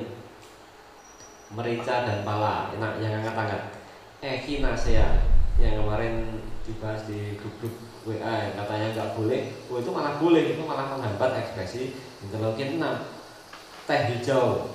Merica 1.54 2.06
dan 2.08 2.26
pala. 2.26 2.74
Enak 2.74 2.98
yang 2.98 3.22
angkat-angkat. 3.22 3.62
Echinacea 4.24 5.22
yang 5.62 5.84
kemarin 5.84 6.42
dibahas 6.64 7.06
di 7.06 7.36
grup-grup 7.36 7.76
WA 8.04 8.52
katanya 8.56 8.88
nggak 8.92 9.12
boleh, 9.16 9.42
oh 9.72 9.80
itu 9.80 9.92
malah 9.92 10.20
boleh, 10.20 10.56
itu 10.56 10.64
malah 10.64 10.96
menghambat 10.96 11.40
ekspresi 11.40 11.96
interleukin 12.24 12.80
6. 12.80 12.84
Teh 13.84 14.02
hijau, 14.12 14.72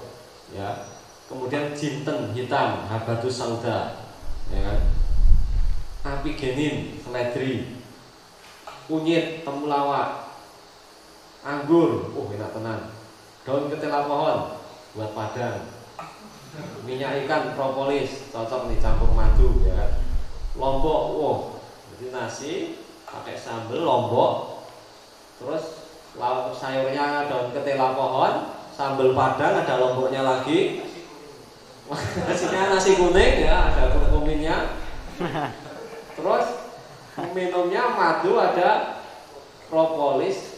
ya. 0.52 0.96
Kemudian 1.28 1.76
jinten 1.76 2.32
hitam, 2.32 2.88
habatus 2.88 3.36
sauda, 3.36 4.08
ya 4.48 4.60
kan? 4.64 4.78
Apigenin, 6.08 6.96
seledri, 7.04 7.84
kunyit, 8.88 9.44
temulawak, 9.44 10.27
anggur, 11.46 12.10
oh 12.14 12.26
enak 12.34 12.50
tenang. 12.50 12.82
Daun 13.46 13.70
ketela 13.70 14.04
pohon 14.04 14.60
buat 14.92 15.10
padang. 15.14 15.70
Minyak 16.82 17.24
ikan 17.24 17.54
propolis. 17.54 18.28
Cocok 18.34 18.68
nih 18.68 18.82
campur 18.82 19.14
madu 19.14 19.62
ya 19.62 19.72
kan? 19.78 19.90
Lombok 20.58 21.02
wow 21.14 21.36
jadi 21.94 22.06
nasi 22.10 22.52
pakai 23.06 23.38
sambal 23.38 23.80
lombok. 23.82 24.66
Terus 25.38 25.64
lauk 26.18 26.50
sayurnya 26.52 27.30
daun 27.30 27.54
ketela 27.54 27.94
pohon 27.94 28.34
sambal 28.74 29.14
padang 29.14 29.62
ada 29.62 29.74
lomboknya 29.78 30.22
lagi. 30.26 30.82
Nasinya 32.26 32.74
nasi 32.74 33.00
kuning 33.00 33.48
ya 33.48 33.72
ada 33.72 33.94
kurkuminnya. 33.94 34.76
Terus 36.18 36.46
minumnya 37.32 37.96
madu 37.96 38.36
ada 38.36 39.00
propolis. 39.70 40.57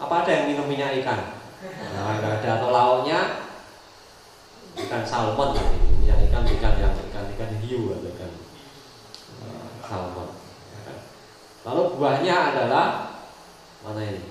Apa 0.00 0.14
ada 0.24 0.30
yang 0.32 0.44
minum 0.56 0.66
minyak 0.66 0.96
ikan 1.04 1.36
nah, 1.92 2.16
ada 2.16 2.48
atau 2.56 2.68
lauknya 2.72 3.20
ikan 4.80 5.04
salmon 5.04 5.52
minyak 6.00 6.18
ikan 6.32 6.42
ikan 6.48 6.74
yang 6.80 6.94
ikan 7.12 7.24
ikan 7.36 7.50
hiu 7.60 7.92
atau 7.92 8.08
ikan 8.16 8.32
salmon. 9.90 10.28
Lalu 11.66 11.82
buahnya 11.98 12.36
adalah 12.54 12.86
mana 13.82 14.00
ini? 14.06 14.22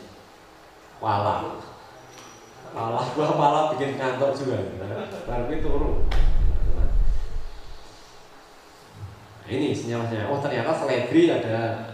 Pala. 1.03 1.59
Pala 2.71 3.01
buah 3.11 3.31
pala 3.35 3.61
bikin 3.75 3.99
kantor 3.99 4.31
juga. 4.31 4.57
Baru 5.27 5.51
turun. 5.59 5.95
Nah, 6.79 6.89
ini 9.51 9.75
senyawa 9.75 10.07
Oh 10.31 10.39
ternyata 10.39 10.71
seledri 10.71 11.27
ada 11.27 11.88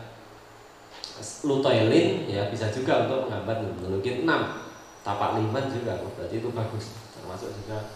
luteolin 1.21 2.27
ya 2.27 2.51
bisa 2.51 2.67
juga 2.73 3.07
untuk 3.07 3.27
menghambat 3.31 3.63
ngelukin 3.79 4.27
6 4.27 5.05
tapak 5.05 5.37
liman 5.37 5.65
juga 5.71 6.01
oh, 6.01 6.11
berarti 6.17 6.41
itu 6.41 6.49
bagus 6.51 6.97
termasuk 7.13 7.49
juga 7.55 7.93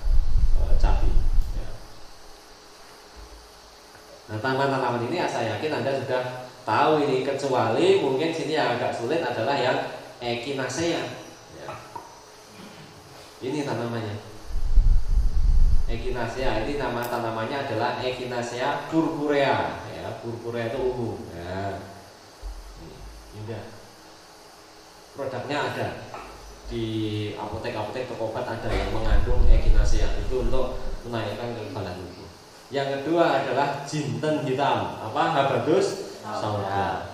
e, 0.55 0.61
cabai 0.77 1.19
Nah 4.29 4.37
tanaman-tanaman 4.37 5.09
ini 5.09 5.17
saya 5.25 5.57
yakin 5.57 5.81
Anda 5.81 5.91
sudah 5.97 6.21
tahu 6.61 7.01
ini 7.01 7.25
kecuali 7.25 7.97
mungkin 7.97 8.29
sini 8.29 8.53
yang 8.53 8.77
agak 8.77 8.93
sulit 8.93 9.25
adalah 9.25 9.57
yang 9.57 9.77
Echinacea. 10.21 11.01
Ya. 11.57 11.69
Ini 13.41 13.65
tanamannya. 13.65 14.21
Echinacea 15.89 16.61
ini 16.61 16.77
nama 16.77 17.01
tanamannya 17.01 17.57
adalah 17.65 17.97
Echinacea 18.05 18.85
purpurea. 18.93 19.81
Ya, 19.89 20.21
purpurea 20.21 20.69
itu 20.69 20.77
ungu. 20.77 21.11
Ya. 21.33 21.78
Produknya 25.29 25.61
ada 25.61 25.87
di 26.73 26.85
apotek-apotek 27.37 28.09
toko 28.09 28.33
obat 28.33 28.49
ada 28.49 28.65
yang 28.65 28.89
mengandung 28.89 29.45
Echinacea 29.45 30.17
itu 30.25 30.41
untuk 30.41 30.81
menaikkan 31.05 31.53
kekebalan 31.53 32.01
tubuh. 32.01 32.29
Yang 32.73 32.87
kedua 32.97 33.45
adalah 33.45 33.85
jinten 33.85 34.41
hitam, 34.41 34.97
apa 34.97 35.21
habatus 35.29 36.17
sauda. 36.25 37.13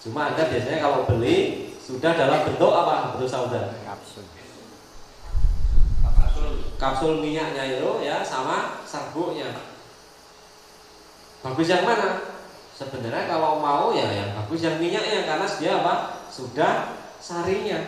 Cuma 0.00 0.32
anda 0.32 0.48
biasanya 0.48 0.80
kalau 0.80 1.04
beli 1.04 1.68
sudah 1.84 2.16
dalam 2.16 2.48
bentuk 2.48 2.72
apa 2.72 2.92
habatus 3.12 3.28
sauda? 3.28 3.76
Kapsul. 3.84 4.24
Kapsul 6.80 7.12
minyaknya 7.20 7.76
itu 7.76 7.92
ya 8.08 8.24
sama 8.24 8.80
serbuknya. 8.88 9.52
Bagus 11.44 11.68
yang 11.68 11.84
mana? 11.84 12.40
Sebenarnya 12.72 13.28
kalau 13.28 13.60
mau 13.60 13.92
ya 13.92 14.08
yang 14.08 14.32
bagus 14.32 14.64
yang 14.64 14.80
minyaknya 14.80 15.28
karena 15.28 15.44
dia 15.44 15.72
apa? 15.76 16.24
Sudah 16.32 17.01
sarinya. 17.22 17.78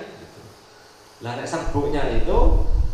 Lah 1.21 1.43
serbuknya 1.43 2.07
itu 2.15 2.39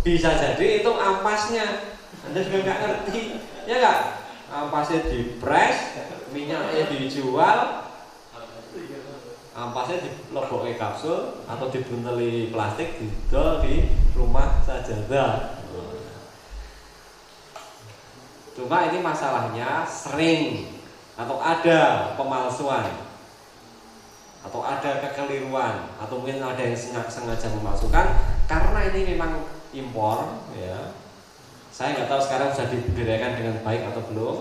bisa 0.00 0.32
jadi 0.32 0.80
itu 0.80 0.90
ampasnya. 0.90 1.92
Anda 2.24 2.40
juga 2.40 2.58
nggak 2.64 2.78
ngerti 2.80 3.20
ya 3.68 3.74
enggak 3.80 3.98
ampasnya 4.50 5.06
dipres 5.06 5.76
minyaknya 6.34 6.90
dijual 6.90 7.58
ampasnya 9.54 9.98
di 10.02 10.74
kapsul 10.74 11.44
atau 11.46 11.66
dibunteli 11.70 12.50
plastik 12.50 12.98
didol 12.98 13.62
di 13.62 13.86
rumah 14.18 14.58
sajadah 14.66 15.62
cuma 18.58 18.90
ini 18.90 18.98
masalahnya 18.98 19.86
sering 19.86 20.66
atau 21.14 21.38
ada 21.38 22.14
pemalsuan 22.18 23.09
atau 24.40 24.64
ada 24.64 25.04
kekeliruan 25.04 25.92
atau 26.00 26.14
mungkin 26.20 26.40
ada 26.40 26.62
yang 26.64 26.76
sengaja 27.08 27.48
memalsukan 27.52 28.06
karena 28.48 28.80
ini 28.88 29.14
memang 29.16 29.44
impor 29.76 30.40
ya 30.56 30.96
saya 31.70 31.96
nggak 31.96 32.10
tahu 32.10 32.20
sekarang 32.20 32.50
sudah 32.50 32.68
dibudidayakan 32.76 33.32
dengan 33.40 33.56
baik 33.62 33.88
atau 33.88 34.02
belum. 34.10 34.36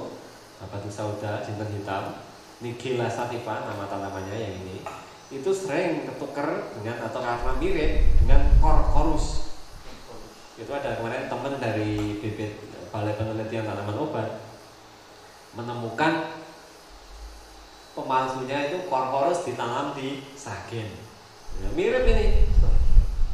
Itu 0.60 0.90
sauda, 0.92 1.40
jinten 1.40 1.72
hitam, 1.72 2.20
Nigella 2.60 3.08
sativa 3.08 3.64
nama 3.64 3.88
tanamannya 3.88 4.36
yang 4.36 4.54
ini. 4.60 4.84
Itu 5.32 5.56
sering 5.56 6.10
ketuker 6.10 6.74
dengan 6.76 7.06
atau 7.08 7.24
karena 7.24 7.56
mirip 7.62 7.92
dengan 8.20 8.60
korkorus. 8.60 9.56
Itu 10.60 10.68
ada 10.76 11.00
kemarin 11.00 11.32
teman 11.32 11.64
dari 11.64 12.20
bibit 12.20 12.60
Balai 12.92 13.16
Penelitian 13.16 13.70
Tanaman 13.70 14.04
Obat 14.04 14.44
menemukan 15.56 16.39
pemalsunya 18.00 18.72
itu 18.72 18.88
korkorus 18.88 19.44
ditanam 19.44 19.92
di 19.94 20.24
sagen. 20.40 20.88
Ya, 21.60 21.70
mirip 21.76 22.08
ini. 22.08 22.48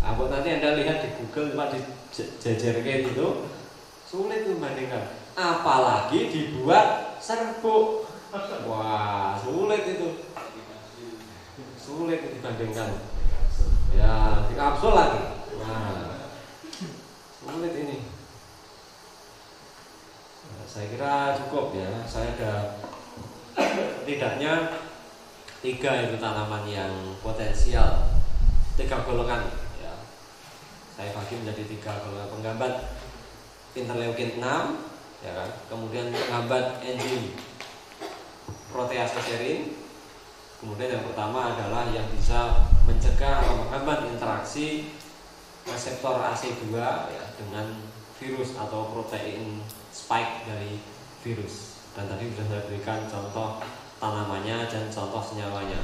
Nah, 0.01 0.17
nanti 0.17 0.49
anda 0.49 0.78
lihat 0.78 1.01
di 1.01 1.10
Google 1.17 1.54
cuma 1.54 1.65
dijajarkan 1.69 3.10
itu 3.10 3.28
Sulit 4.06 4.45
membandingkan. 4.45 5.17
Apalagi 5.36 6.30
dibuat 6.30 7.17
serbuk. 7.17 8.06
Wah, 8.69 9.36
sulit 9.41 9.84
itu. 9.84 10.23
Sulit 11.75 12.21
dibandingkan. 12.38 13.01
Ya, 13.97 14.45
di 14.45 14.54
kapsul 14.54 14.93
lagi. 14.93 15.21
Nah, 15.60 16.32
sulit 17.41 17.73
ini. 17.73 17.97
Nah, 20.47 20.65
saya 20.69 20.86
kira 20.93 21.36
cukup 21.43 21.73
ya. 21.73 21.91
Saya 22.06 22.38
ada 22.38 22.54
tidaknya 24.03 24.81
tiga 25.63 25.91
itu 26.05 26.15
tanaman 26.21 26.63
yang 26.69 26.93
potensial. 27.23 28.09
Tiga 28.75 29.01
golongan 29.07 29.47
ya. 29.79 29.93
Saya 30.93 31.09
bagi 31.15 31.39
menjadi 31.39 31.63
tiga 31.65 31.91
golongan. 32.03 32.29
Penggambat 32.35 32.73
interleukin 33.75 34.39
6 34.39 34.43
ya 35.25 35.31
kan? 35.31 35.49
Kemudian 35.71 36.11
penghambat 36.11 36.79
enzim 36.85 37.35
protease 38.75 39.15
serin 39.23 39.71
kemudian 40.59 40.99
yang 40.99 41.05
pertama 41.07 41.55
adalah 41.55 41.88
yang 41.95 42.03
bisa 42.11 42.67
mencegah 42.83 43.39
atau 43.39 43.63
menghambat 43.63 44.11
interaksi 44.11 44.91
reseptor 45.63 46.19
AC2 46.19 46.75
ya, 47.07 47.25
dengan 47.39 47.71
virus 48.19 48.51
atau 48.59 48.91
protein 48.91 49.63
spike 49.95 50.43
dari 50.43 50.75
virus 51.23 51.74
dan 51.95 52.12
tadi 52.12 52.27
sudah 52.27 52.45
saya 52.51 52.62
berikan 52.67 53.08
contoh 53.08 53.63
tanamannya 54.03 54.67
dan 54.67 54.91
contoh 54.91 55.23
senyawanya. 55.23 55.79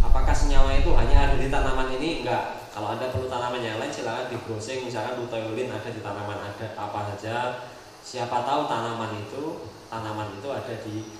Apakah 0.00 0.32
senyawa 0.32 0.72
itu 0.74 0.90
hanya 0.96 1.28
ada 1.28 1.36
di 1.36 1.52
tanaman 1.52 1.92
ini? 2.00 2.24
Enggak. 2.24 2.72
Kalau 2.72 2.96
ada 2.96 3.12
perlu 3.12 3.28
tanaman 3.28 3.60
yang 3.60 3.76
lain 3.76 3.92
silahkan 3.92 4.32
di 4.32 4.40
browsing 4.40 4.88
misalkan 4.88 5.20
luteolin 5.20 5.68
ada 5.68 5.92
di 5.92 6.00
tanaman 6.00 6.40
ada 6.40 6.66
apa 6.72 7.12
saja. 7.12 7.68
Siapa 8.00 8.48
tahu 8.48 8.64
tanaman 8.64 9.12
itu 9.20 9.68
tanaman 9.92 10.32
itu 10.40 10.48
ada 10.48 10.74
di 10.80 11.12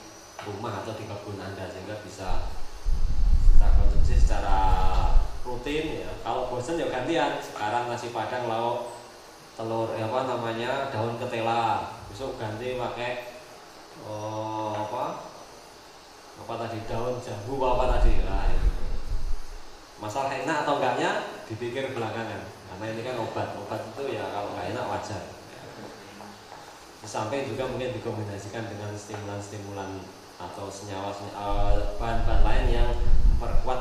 rumah 0.42 0.80
atau 0.80 0.96
di 0.96 1.04
kebun 1.04 1.38
Anda 1.38 1.68
sehingga 1.68 2.00
bisa 2.00 2.48
kita 3.52 3.68
konsumsi 3.76 4.16
secara 4.16 4.58
rutin 5.44 6.08
ya. 6.08 6.10
Kalau 6.24 6.48
bosan 6.48 6.80
ya 6.80 6.88
gantian. 6.88 7.36
Sekarang 7.38 7.92
nasi 7.92 8.10
padang 8.16 8.48
lauk 8.48 8.96
telur 9.52 9.92
ya 9.92 10.08
apa 10.08 10.24
namanya 10.24 10.88
daun 10.88 11.20
ketela. 11.20 11.92
Besok 12.08 12.40
ganti 12.40 12.80
pakai 12.80 13.31
oh, 14.08 14.72
apa? 14.74 15.04
Apa 16.42 16.54
tadi? 16.66 16.78
Daun 16.88 17.22
jambu 17.22 17.58
apa 17.62 17.98
tadi? 17.98 18.22
Nah, 18.26 18.50
masalah 20.02 20.34
enak 20.34 20.66
atau 20.66 20.82
enggaknya 20.82 21.10
dipikir 21.46 21.94
belakangan. 21.94 22.42
Karena 22.42 22.84
ini 22.90 23.00
kan 23.06 23.16
obat. 23.22 23.54
Obat 23.54 23.80
itu 23.94 24.18
ya 24.18 24.24
kalau 24.32 24.54
nggak 24.56 24.74
enak 24.74 24.84
wajar. 24.90 25.22
Sampai 27.02 27.46
juga 27.50 27.66
mungkin 27.66 27.98
dikombinasikan 27.98 28.70
dengan 28.70 28.94
stimulan-stimulan 28.94 30.02
atau 30.38 30.66
senyawa 30.70 31.10
eh, 31.10 31.98
bahan-bahan 31.98 32.42
lain 32.46 32.66
yang 32.70 32.90
memperkuat 33.34 33.80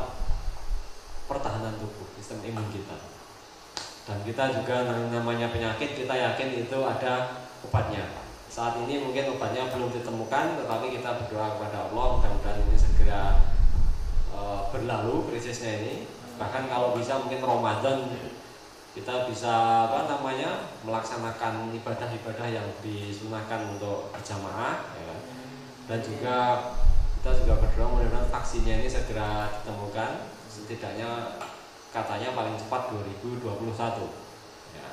pertahanan 1.30 1.78
tubuh 1.78 2.10
sistem 2.18 2.42
imun 2.50 2.66
kita. 2.74 2.98
Dan 4.10 4.26
kita 4.26 4.50
juga 4.50 4.90
namanya 5.14 5.54
penyakit 5.54 5.94
kita 5.94 6.12
yakin 6.12 6.66
itu 6.66 6.78
ada 6.82 7.46
obatnya 7.62 8.31
saat 8.52 8.76
ini 8.84 9.00
mungkin 9.00 9.40
obatnya 9.40 9.72
belum 9.72 9.96
ditemukan, 9.96 10.60
tetapi 10.60 10.92
kita 10.92 11.24
berdoa 11.24 11.56
kepada 11.56 11.88
Allah 11.88 12.20
mudah-mudahan 12.20 12.60
ini 12.68 12.76
segera 12.76 13.48
e, 14.28 14.40
berlalu 14.76 15.32
krisisnya 15.32 15.80
ini. 15.80 16.04
Bahkan 16.36 16.68
kalau 16.68 16.92
bisa 17.00 17.16
mungkin 17.24 17.40
Ramadan 17.40 18.12
kita 18.92 19.32
bisa 19.32 19.88
apa 19.88 20.04
namanya 20.04 20.68
melaksanakan 20.84 21.72
ibadah-ibadah 21.80 22.48
yang 22.52 22.68
disunahkan 22.84 23.72
untuk 23.72 24.12
berjamaah 24.12 24.84
ya. 25.00 25.16
Dan 25.88 26.04
juga 26.04 26.38
kita 27.24 27.32
juga 27.48 27.54
berdoa 27.56 27.88
mudah-mudahan 27.88 28.28
vaksinnya 28.36 28.84
ini 28.84 28.92
segera 28.92 29.48
ditemukan 29.64 30.28
setidaknya 30.52 31.40
katanya 31.96 32.36
paling 32.36 32.60
cepat 32.60 32.92
2021 33.32 33.48
ya. 34.76 34.88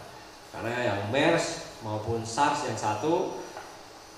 karena 0.55 0.71
yang 0.94 1.01
MERS 1.11 1.79
maupun 1.83 2.23
SARS 2.27 2.66
yang 2.66 2.79
satu 2.79 3.38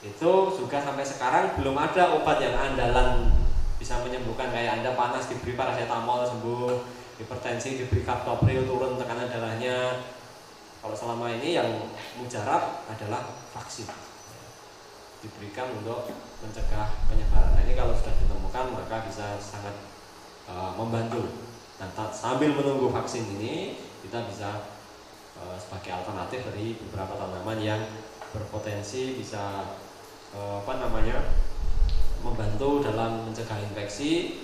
itu 0.01 0.33
juga 0.57 0.81
sampai 0.81 1.05
sekarang 1.05 1.61
belum 1.61 1.77
ada 1.77 2.17
obat 2.17 2.41
yang 2.41 2.57
andalan 2.57 3.29
bisa 3.77 4.01
menyembuhkan. 4.01 4.49
Kayak 4.49 4.81
anda 4.81 4.97
panas 4.97 5.29
diberi 5.29 5.53
paracetamol 5.57 6.25
sembuh. 6.25 7.01
Hipertensi 7.21 7.85
diberi 7.85 8.01
captopril 8.01 8.65
turun 8.65 8.97
tekanan 8.97 9.29
darahnya. 9.29 10.01
Kalau 10.81 10.97
selama 10.97 11.29
ini 11.37 11.53
yang 11.53 11.69
mujarab 12.17 12.89
adalah 12.89 13.29
vaksin. 13.53 13.85
Diberikan 15.21 15.69
untuk 15.77 16.09
mencegah 16.41 16.89
penyebaran. 17.05 17.53
Nah, 17.53 17.61
ini 17.61 17.77
kalau 17.77 17.93
sudah 17.93 18.17
ditemukan 18.17 18.65
maka 18.73 19.05
bisa 19.05 19.37
sangat 19.37 19.77
uh, 20.49 20.73
membantu. 20.81 21.29
Nah 21.77 21.89
sambil 22.13 22.57
menunggu 22.57 22.89
vaksin 22.89 23.25
ini 23.37 23.77
kita 24.01 24.25
bisa 24.29 24.65
uh, 25.37 25.57
sebagai 25.61 25.93
alternatif 25.93 26.49
dari 26.49 26.77
beberapa 26.77 27.17
tanaman 27.21 27.61
yang 27.61 27.81
berpotensi 28.33 29.21
bisa 29.21 29.65
apa 30.37 30.73
namanya 30.79 31.19
membantu 32.23 32.85
dalam 32.85 33.27
mencegah 33.27 33.59
infeksi. 33.59 34.43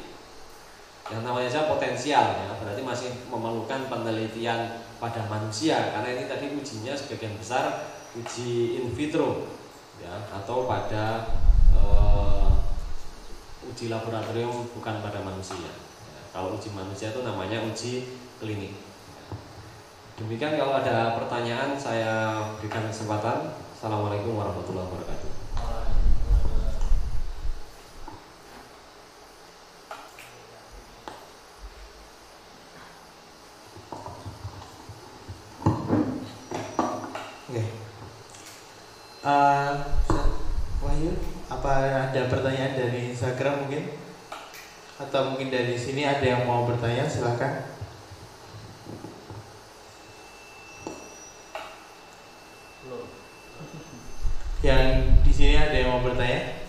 Yang 1.06 1.22
namanya 1.22 1.46
saja 1.46 1.70
potensial 1.70 2.26
ya. 2.34 2.50
Berarti 2.58 2.82
masih 2.82 3.10
memerlukan 3.30 3.86
penelitian 3.86 4.82
pada 4.96 5.22
manusia 5.28 5.92
karena 5.92 6.08
ini 6.16 6.24
tadi 6.24 6.46
ujinya 6.56 6.96
sebagian 6.96 7.36
besar 7.36 7.84
uji 8.16 8.80
in 8.80 8.88
vitro 8.96 9.44
ya 10.00 10.12
atau 10.32 10.64
pada 10.64 11.28
uh, 11.76 12.48
uji 13.68 13.92
laboratorium 13.92 14.64
bukan 14.72 15.04
pada 15.04 15.20
manusia 15.20 15.60
ya, 15.60 15.74
kalau 16.32 16.56
uji 16.56 16.72
manusia 16.72 17.12
itu 17.12 17.20
namanya 17.20 17.60
uji 17.60 18.08
klinik. 18.40 18.72
Demikian 20.16 20.56
kalau 20.56 20.80
ada 20.80 21.12
pertanyaan 21.20 21.76
saya 21.76 22.40
berikan 22.56 22.88
kesempatan. 22.88 23.52
Assalamualaikum 23.76 24.40
warahmatullahi 24.40 24.88
wabarakatuh 24.88 25.46
uh, 39.26 39.72
Wahyu 40.80 41.12
apa 41.50 41.70
ada 42.10 42.22
pertanyaan 42.30 42.74
dari 42.78 43.10
Instagram 43.10 43.66
mungkin 43.66 43.90
atau 45.16 45.32
mungkin 45.32 45.48
dari 45.48 45.72
sini 45.80 46.04
ada 46.04 46.20
yang 46.20 46.44
mau 46.44 46.68
bertanya 46.68 47.08
silahkan 47.08 47.64
yang 54.60 55.16
di 55.24 55.32
sini 55.32 55.56
ada 55.56 55.72
yang 55.72 55.96
mau 55.96 56.04
bertanya? 56.04 56.68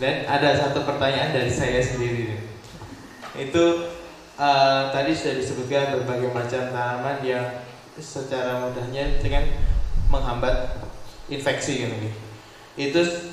Dan 0.00 0.24
ada 0.24 0.56
satu 0.56 0.88
pertanyaan 0.88 1.36
dari 1.36 1.52
saya 1.52 1.84
sendiri. 1.84 2.48
Itu 3.36 3.92
uh, 4.40 4.88
tadi 4.88 5.12
sudah 5.12 5.36
disebutkan 5.36 6.00
berbagai 6.00 6.32
macam 6.32 6.72
tanaman 6.72 7.20
yang 7.20 7.60
secara 8.00 8.64
mudahnya 8.64 9.20
dengan 9.20 9.52
menghambat 10.08 10.80
infeksi 11.28 11.84
gitu. 11.84 11.96
Itu 12.74 13.31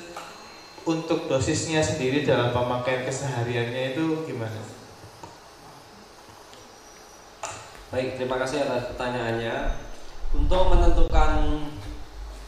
untuk 0.88 1.28
dosisnya 1.28 1.84
sendiri 1.84 2.24
dalam 2.24 2.52
pemakaian 2.56 3.04
kesehariannya 3.04 3.92
itu 3.96 4.24
gimana? 4.24 4.60
Baik, 7.90 8.16
terima 8.16 8.38
kasih 8.38 8.64
atas 8.64 8.94
pertanyaannya. 8.94 9.56
Untuk 10.30 10.62
menentukan 10.70 11.66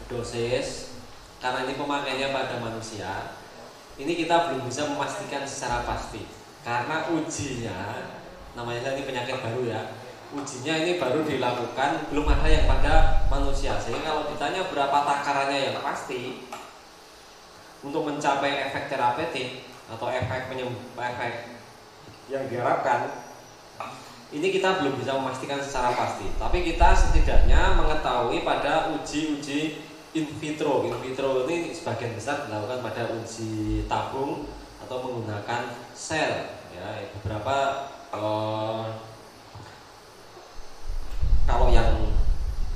dosis, 0.07 0.95
karena 1.43 1.67
ini 1.67 1.75
pemakaiannya 1.75 2.29
pada 2.31 2.63
manusia, 2.63 3.35
ini 3.99 4.15
kita 4.15 4.49
belum 4.49 4.71
bisa 4.71 4.87
memastikan 4.87 5.43
secara 5.43 5.83
pasti. 5.83 6.23
Karena 6.63 7.11
ujinya, 7.11 8.07
namanya 8.55 8.95
ini 8.95 9.03
penyakit 9.03 9.43
baru 9.43 9.67
ya, 9.67 9.83
ujinya 10.33 10.75
ini 10.81 10.97
baru 10.97 11.21
dilakukan 11.29 12.09
belum 12.09 12.25
ada 12.25 12.49
yang 12.49 12.65
pada 12.65 13.27
manusia 13.29 13.77
sehingga 13.77 14.09
kalau 14.09 14.25
ditanya 14.33 14.65
berapa 14.73 14.99
takarannya 15.05 15.59
yang 15.69 15.77
pasti 15.85 16.49
untuk 17.83 18.07
mencapai 18.07 18.71
efek 18.71 18.87
terapeutik 18.87 19.67
atau 19.91 20.07
efek 20.09 20.49
penyembuh 20.49 20.79
efek 20.97 21.53
yang 22.31 22.47
diharapkan 22.47 23.11
ini 24.33 24.49
kita 24.49 24.81
belum 24.81 24.97
bisa 24.97 25.13
memastikan 25.21 25.61
secara 25.61 25.93
pasti. 25.93 26.25
Tapi 26.41 26.65
kita 26.65 26.97
setidaknya 26.97 27.77
mengetahui 27.77 28.41
pada 28.41 28.89
uji-uji 28.97 29.77
in 30.17 30.25
vitro. 30.41 30.89
In 30.89 30.97
vitro 31.05 31.45
ini 31.45 31.69
sebagian 31.77 32.17
besar 32.17 32.49
dilakukan 32.49 32.81
pada 32.81 33.13
uji 33.13 33.85
tabung 33.85 34.49
atau 34.81 34.97
menggunakan 35.05 35.77
sel 35.93 36.49
ya. 36.73 37.13
Beberapa 37.21 37.57
uh, 38.17 38.89
kalau 41.45 41.69
yang 41.69 42.17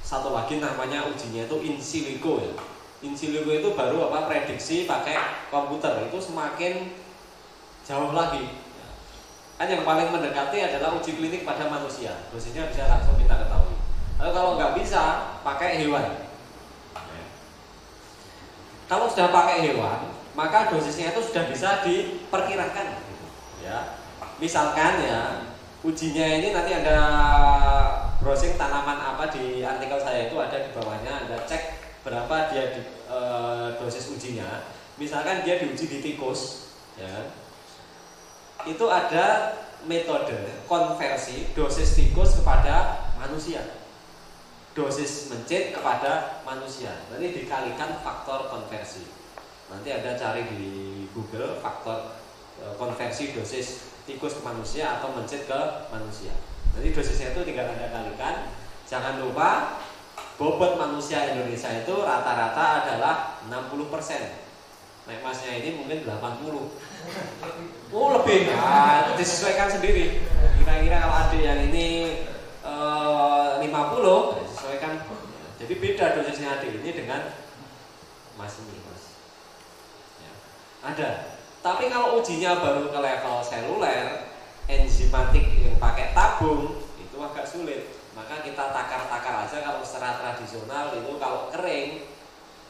satu 0.04 0.36
lagi 0.36 0.60
namanya 0.60 1.08
ujinya 1.08 1.48
itu 1.48 1.56
in 1.64 1.80
silico 1.80 2.36
ya 2.36 2.52
in 3.06 3.14
silico 3.14 3.54
itu 3.54 3.70
baru 3.78 4.10
apa 4.10 4.26
prediksi 4.26 4.90
pakai 4.90 5.46
komputer. 5.54 6.10
Itu 6.10 6.18
semakin 6.18 6.90
jauh 7.86 8.10
lagi. 8.10 8.66
Kan 9.56 9.70
yang 9.70 9.86
paling 9.86 10.10
mendekati 10.10 10.58
adalah 10.60 10.98
uji 10.98 11.16
klinik 11.16 11.46
pada 11.46 11.70
manusia. 11.70 12.26
Dosisnya 12.34 12.66
bisa 12.68 12.90
langsung 12.90 13.14
kita 13.16 13.46
ketahui. 13.46 13.78
Lalu 14.18 14.30
kalau 14.34 14.50
nggak 14.58 14.74
bisa 14.82 15.02
pakai 15.46 15.78
hewan. 15.80 16.26
Kalau 18.86 19.06
sudah 19.10 19.30
pakai 19.30 19.66
hewan 19.70 20.14
maka 20.36 20.68
dosisnya 20.68 21.16
itu 21.16 21.22
sudah 21.24 21.48
bisa 21.48 21.80
diperkirakan. 21.86 22.86
Ya. 23.64 23.96
Misalkan 24.36 25.00
ya 25.00 25.48
ujinya 25.80 26.26
ini 26.42 26.52
nanti 26.52 26.76
ada 26.76 26.98
browsing 28.20 28.58
tanaman 28.60 29.00
apa 29.00 29.32
di 29.32 29.64
artikel 29.64 29.96
saya 29.96 30.28
itu 30.28 30.36
ada 30.36 30.60
di 30.60 30.70
bawahnya 30.76 31.24
Anda 31.24 31.40
cek 31.48 31.75
berapa 32.06 32.54
dia 32.54 32.78
di, 32.78 32.82
e, 32.86 33.18
dosis 33.82 34.14
ujinya? 34.14 34.70
Misalkan 34.94 35.42
dia 35.42 35.58
diuji 35.58 35.90
di 35.90 35.98
tikus 35.98 36.70
ya. 36.94 37.34
Itu 38.62 38.86
ada 38.86 39.58
metode 39.90 40.62
konversi 40.70 41.50
dosis 41.58 41.98
tikus 41.98 42.38
kepada 42.38 43.10
manusia. 43.18 43.82
Dosis 44.78 45.34
mencit 45.34 45.74
kepada 45.74 46.42
manusia. 46.46 46.94
Nanti 47.10 47.42
dikalikan 47.42 47.98
faktor 48.06 48.54
konversi. 48.54 49.02
Nanti 49.66 49.90
ada 49.90 50.14
cari 50.14 50.46
di 50.46 50.62
Google 51.10 51.58
faktor 51.58 52.22
e, 52.62 52.64
konversi 52.78 53.34
dosis 53.34 53.90
tikus 54.06 54.38
ke 54.38 54.42
manusia 54.46 55.02
atau 55.02 55.10
mencit 55.10 55.50
ke 55.50 55.60
manusia. 55.90 56.30
Jadi 56.78 56.94
dosisnya 56.94 57.34
itu 57.34 57.42
tinggal 57.42 57.74
anda 57.74 57.90
kalikan. 57.90 58.54
Jangan 58.86 59.18
lupa 59.18 59.82
bobot 60.36 60.76
manusia 60.76 61.32
Indonesia 61.32 61.72
itu 61.72 61.94
rata-rata 62.04 62.84
adalah 62.84 63.40
60% 63.48 64.46
naik 65.06 65.22
masnya 65.22 65.52
ini 65.62 65.78
mungkin 65.80 66.02
80 66.02 67.94
oh 67.94 68.08
lebih. 68.18 68.50
Nah, 68.50 69.14
disesuaikan 69.14 69.70
sendiri. 69.70 70.26
Kira-kira 70.58 70.96
kalau 70.98 71.16
ada 71.30 71.38
yang 71.38 71.70
ini 71.70 71.86
eh, 72.66 73.50
50 73.62 73.70
disesuaikan. 74.42 74.92
Jadi 75.56 75.72
beda 75.80 76.20
dosisnya 76.20 76.60
adik 76.60 76.82
ini 76.82 76.90
dengan 76.92 77.32
mas 78.36 78.60
ini 78.60 78.76
mas. 78.84 79.02
Ya. 80.20 80.32
ada. 80.84 81.10
Tapi 81.64 81.88
kalau 81.88 82.20
ujinya 82.20 82.60
baru 82.60 82.92
ke 82.92 82.98
level 83.00 83.36
seluler 83.40 84.28
enzimatik 84.68 85.46
yang 85.62 85.78
pakai 85.80 86.12
tabung 86.12 86.82
itu 87.00 87.16
agak 87.22 87.46
sulit 87.48 87.95
maka 88.26 88.42
kita 88.42 88.74
takar-takar 88.74 89.46
aja 89.46 89.62
kalau 89.62 89.86
secara 89.86 90.18
tradisional 90.18 90.90
itu 90.98 91.14
kalau 91.14 91.46
kering 91.54 92.10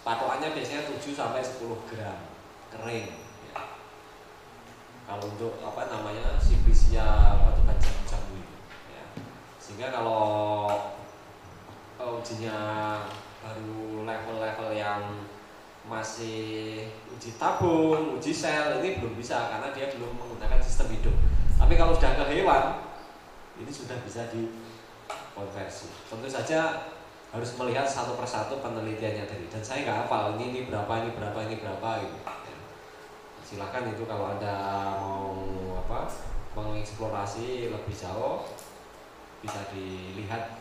patokannya 0.05 0.53
biasanya 0.53 0.85
7 0.85 1.01
sampai 1.16 1.40
10 1.40 1.88
gram 1.88 2.21
kering 2.69 3.09
ya. 3.49 3.64
kalau 5.09 5.25
untuk 5.33 5.57
apa 5.64 5.88
namanya 5.88 6.37
siprisia 6.37 7.40
batu 7.40 7.64
jamu 8.05 8.37
itu 8.37 8.57
ya. 8.92 9.05
sehingga 9.57 9.97
kalau 9.97 10.29
uh, 12.05 12.21
ujinya 12.21 12.61
baru 13.40 14.05
level-level 14.05 14.77
yang 14.77 15.25
masih 15.88 16.85
uji 17.16 17.40
tabung, 17.40 18.21
uji 18.21 18.29
sel 18.29 18.85
ini 18.85 19.01
belum 19.01 19.16
bisa 19.16 19.49
karena 19.49 19.73
dia 19.73 19.88
belum 19.97 20.21
menggunakan 20.21 20.61
sistem 20.61 20.92
hidup. 20.92 21.14
Tapi 21.57 21.79
kalau 21.79 21.95
sudah 21.95 22.12
ke 22.19 22.25
hewan, 22.35 22.85
ini 23.55 23.71
sudah 23.71 23.95
bisa 24.03 24.27
dikonversi. 25.37 25.92
Tentu 26.09 26.25
saja 26.33 26.88
harus 27.29 27.51
melihat 27.61 27.85
satu 27.85 28.16
persatu 28.16 28.64
penelitiannya 28.64 29.29
tadi. 29.29 29.44
Dan 29.53 29.61
saya 29.61 29.85
nggak 29.85 30.09
hafal 30.09 30.40
ini 30.40 30.44
ini 30.49 30.61
berapa 30.72 30.88
ini 31.05 31.12
berapa 31.12 31.38
ini 31.44 31.61
berapa 31.61 31.88
gitu. 32.01 32.16
Silakan 33.44 33.92
itu 33.92 34.09
kalau 34.09 34.33
anda 34.33 34.57
mau 34.96 35.29
apa 35.85 36.09
mengeksplorasi 36.57 37.68
lebih 37.68 37.94
jauh 37.94 38.49
bisa 39.44 39.61
dilihat 39.70 40.57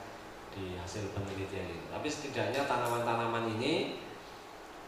di 0.51 0.75
hasil 0.75 1.15
penelitian 1.15 1.71
itu. 1.71 1.87
Tapi 1.87 2.07
setidaknya 2.11 2.67
tanaman-tanaman 2.67 3.55
ini 3.57 4.03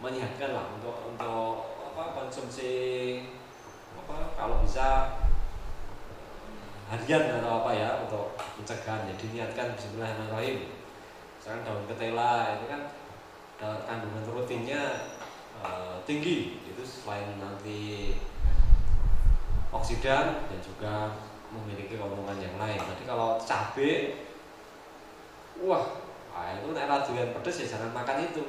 menyehatkan 0.03 0.51
lah 0.51 0.67
untuk 0.75 1.09
untuk 1.09 1.79
apa 1.95 2.13
konsumsi 2.13 2.75
apa 3.97 4.35
kalau 4.37 4.61
bisa 4.61 5.17
harian 6.91 7.41
atau 7.41 7.65
apa 7.65 7.71
ya 7.73 7.89
untuk 8.05 8.37
mencegah 8.57 9.05
jadi 9.13 9.25
niatkan 9.33 9.67
Bismillahirrahmanirrahim 9.77 10.57
misalkan 11.37 11.61
daun 11.63 11.85
ketela 11.85 12.57
itu 12.57 12.65
kan 12.67 12.81
kandungan 13.57 14.21
proteinnya 14.25 14.81
uh, 15.61 15.97
tinggi 16.05 16.61
itu 16.65 16.83
selain 16.85 17.37
nanti 17.41 18.13
oksidan 19.73 20.45
dan 20.49 20.59
juga 20.61 20.93
memiliki 21.51 21.95
keuntungan 21.95 22.37
yang 22.39 22.55
lain. 22.59 22.79
Jadi 22.79 23.03
kalau 23.07 23.39
cabai, 23.39 24.19
wah, 25.63 25.85
nah 26.31 26.53
itu 26.59 26.67
nek 26.75 26.87
raduan 26.87 27.31
pedes 27.39 27.63
ya 27.63 27.77
jangan 27.77 27.91
makan 27.95 28.27
itu. 28.27 28.43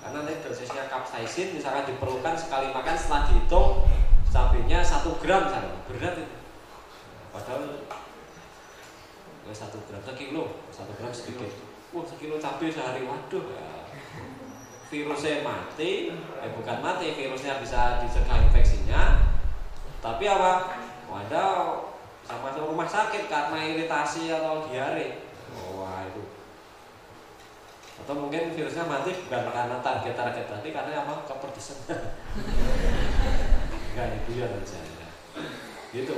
Karena 0.00 0.22
nanti 0.22 0.38
dosisnya 0.44 0.86
capsaicin 0.86 1.56
misalkan 1.58 1.88
diperlukan 1.88 2.34
sekali 2.38 2.70
makan 2.70 2.94
setelah 2.94 3.26
dihitung 3.26 3.84
cabenya 4.30 4.78
satu 4.84 5.18
gram 5.18 5.50
misalnya 5.50 5.82
berat 5.88 6.14
itu. 6.20 6.36
Padahal 7.34 7.62
satu 9.54 9.78
gram 9.86 10.02
sekilo, 10.02 10.62
satu 10.74 10.90
gram 10.98 11.10
sedikit 11.14 11.76
wah 11.96 12.04
sekilo 12.04 12.36
cabai 12.36 12.68
sehari. 12.68 13.08
Waduh. 13.08 13.44
Ya. 13.48 13.68
virusnya 14.86 15.42
mati. 15.42 16.12
Eh 16.14 16.50
bukan 16.54 16.78
mati. 16.84 17.16
Virusnya 17.16 17.58
bisa 17.58 18.04
dicegah 18.04 18.38
infeksinya. 18.44 19.32
Tapi 20.04 20.24
apa? 20.28 20.76
Waduh. 21.08 21.96
Bisa 22.20 22.34
masuk 22.42 22.68
rumah 22.68 22.86
sakit 22.90 23.30
karena 23.30 23.58
iritasi 23.64 24.28
atau 24.28 24.66
diare. 24.68 25.24
Wah 25.74 26.04
itu. 26.10 26.22
Atau 28.04 28.14
mungkin 28.18 28.52
virusnya 28.52 28.84
mati 28.84 29.14
bukan 29.26 29.50
karena 29.50 29.80
target-target 29.80 30.46
tadi 30.46 30.68
karena 30.74 31.02
apa? 31.06 31.24
Kepedesan 31.24 31.78
enggak 33.96 34.08
itu 34.20 34.30
ya 34.36 34.46
saja 34.68 35.08
gitu. 35.96 36.16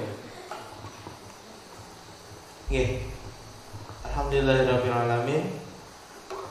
Nggih. 2.69 3.18
Alhamdulillahirrahmanirrahim 4.19 5.47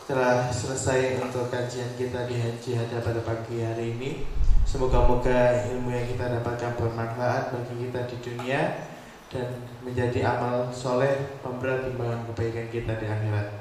Telah 0.08 0.48
selesai 0.48 1.20
untuk 1.20 1.52
kajian 1.52 2.00
kita 2.00 2.24
di 2.24 2.40
Haji 2.40 2.80
pada 3.04 3.20
pagi 3.28 3.60
hari 3.60 3.92
ini. 3.92 4.24
Semoga-moga 4.64 5.68
ilmu 5.76 5.92
yang 5.92 6.08
kita 6.08 6.32
dapatkan 6.40 6.80
bermanfaat 6.80 7.52
bagi 7.52 7.76
kita 7.84 8.08
di 8.08 8.16
dunia 8.24 8.88
Dan 9.28 9.68
menjadi 9.84 10.32
amal 10.32 10.72
soleh 10.72 11.36
pemberat 11.44 11.92
timbangan 11.92 12.24
kebaikan 12.32 12.72
kita 12.72 13.04
di 13.04 13.04
akhirat. 13.04 13.60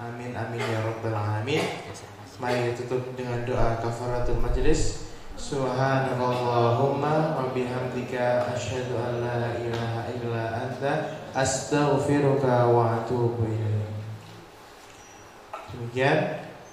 Amin 0.00 0.32
amin 0.32 0.64
ya 0.64 0.88
rabbal 0.88 1.12
alamin. 1.12 1.84
Mari 2.40 2.72
tutup 2.80 3.12
dengan 3.12 3.44
doa 3.44 3.76
kafaratul 3.76 4.40
majlis. 4.40 5.04
Subhanallahumma 5.36 7.36
wa 7.36 7.52
bihamdika 7.52 8.56
asyhadu 8.56 8.96
an 8.96 9.20
la 9.20 9.52
ilaha 9.60 10.00
illa 10.16 10.44
anta 10.64 11.27
astaghfiruka 11.34 12.68
wa 12.68 13.02
atubu 13.02 13.44
ilaik. 13.46 13.94
Demikian 15.72 16.18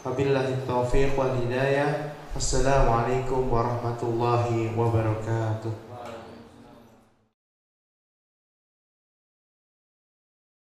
wabillahi 0.01 0.65
taufiq 0.67 1.13
wal 1.13 1.35
hidayah. 1.39 2.15
Assalamualaikum 2.35 3.47
warahmatullahi 3.47 4.75
wabarakatuh. 4.75 5.84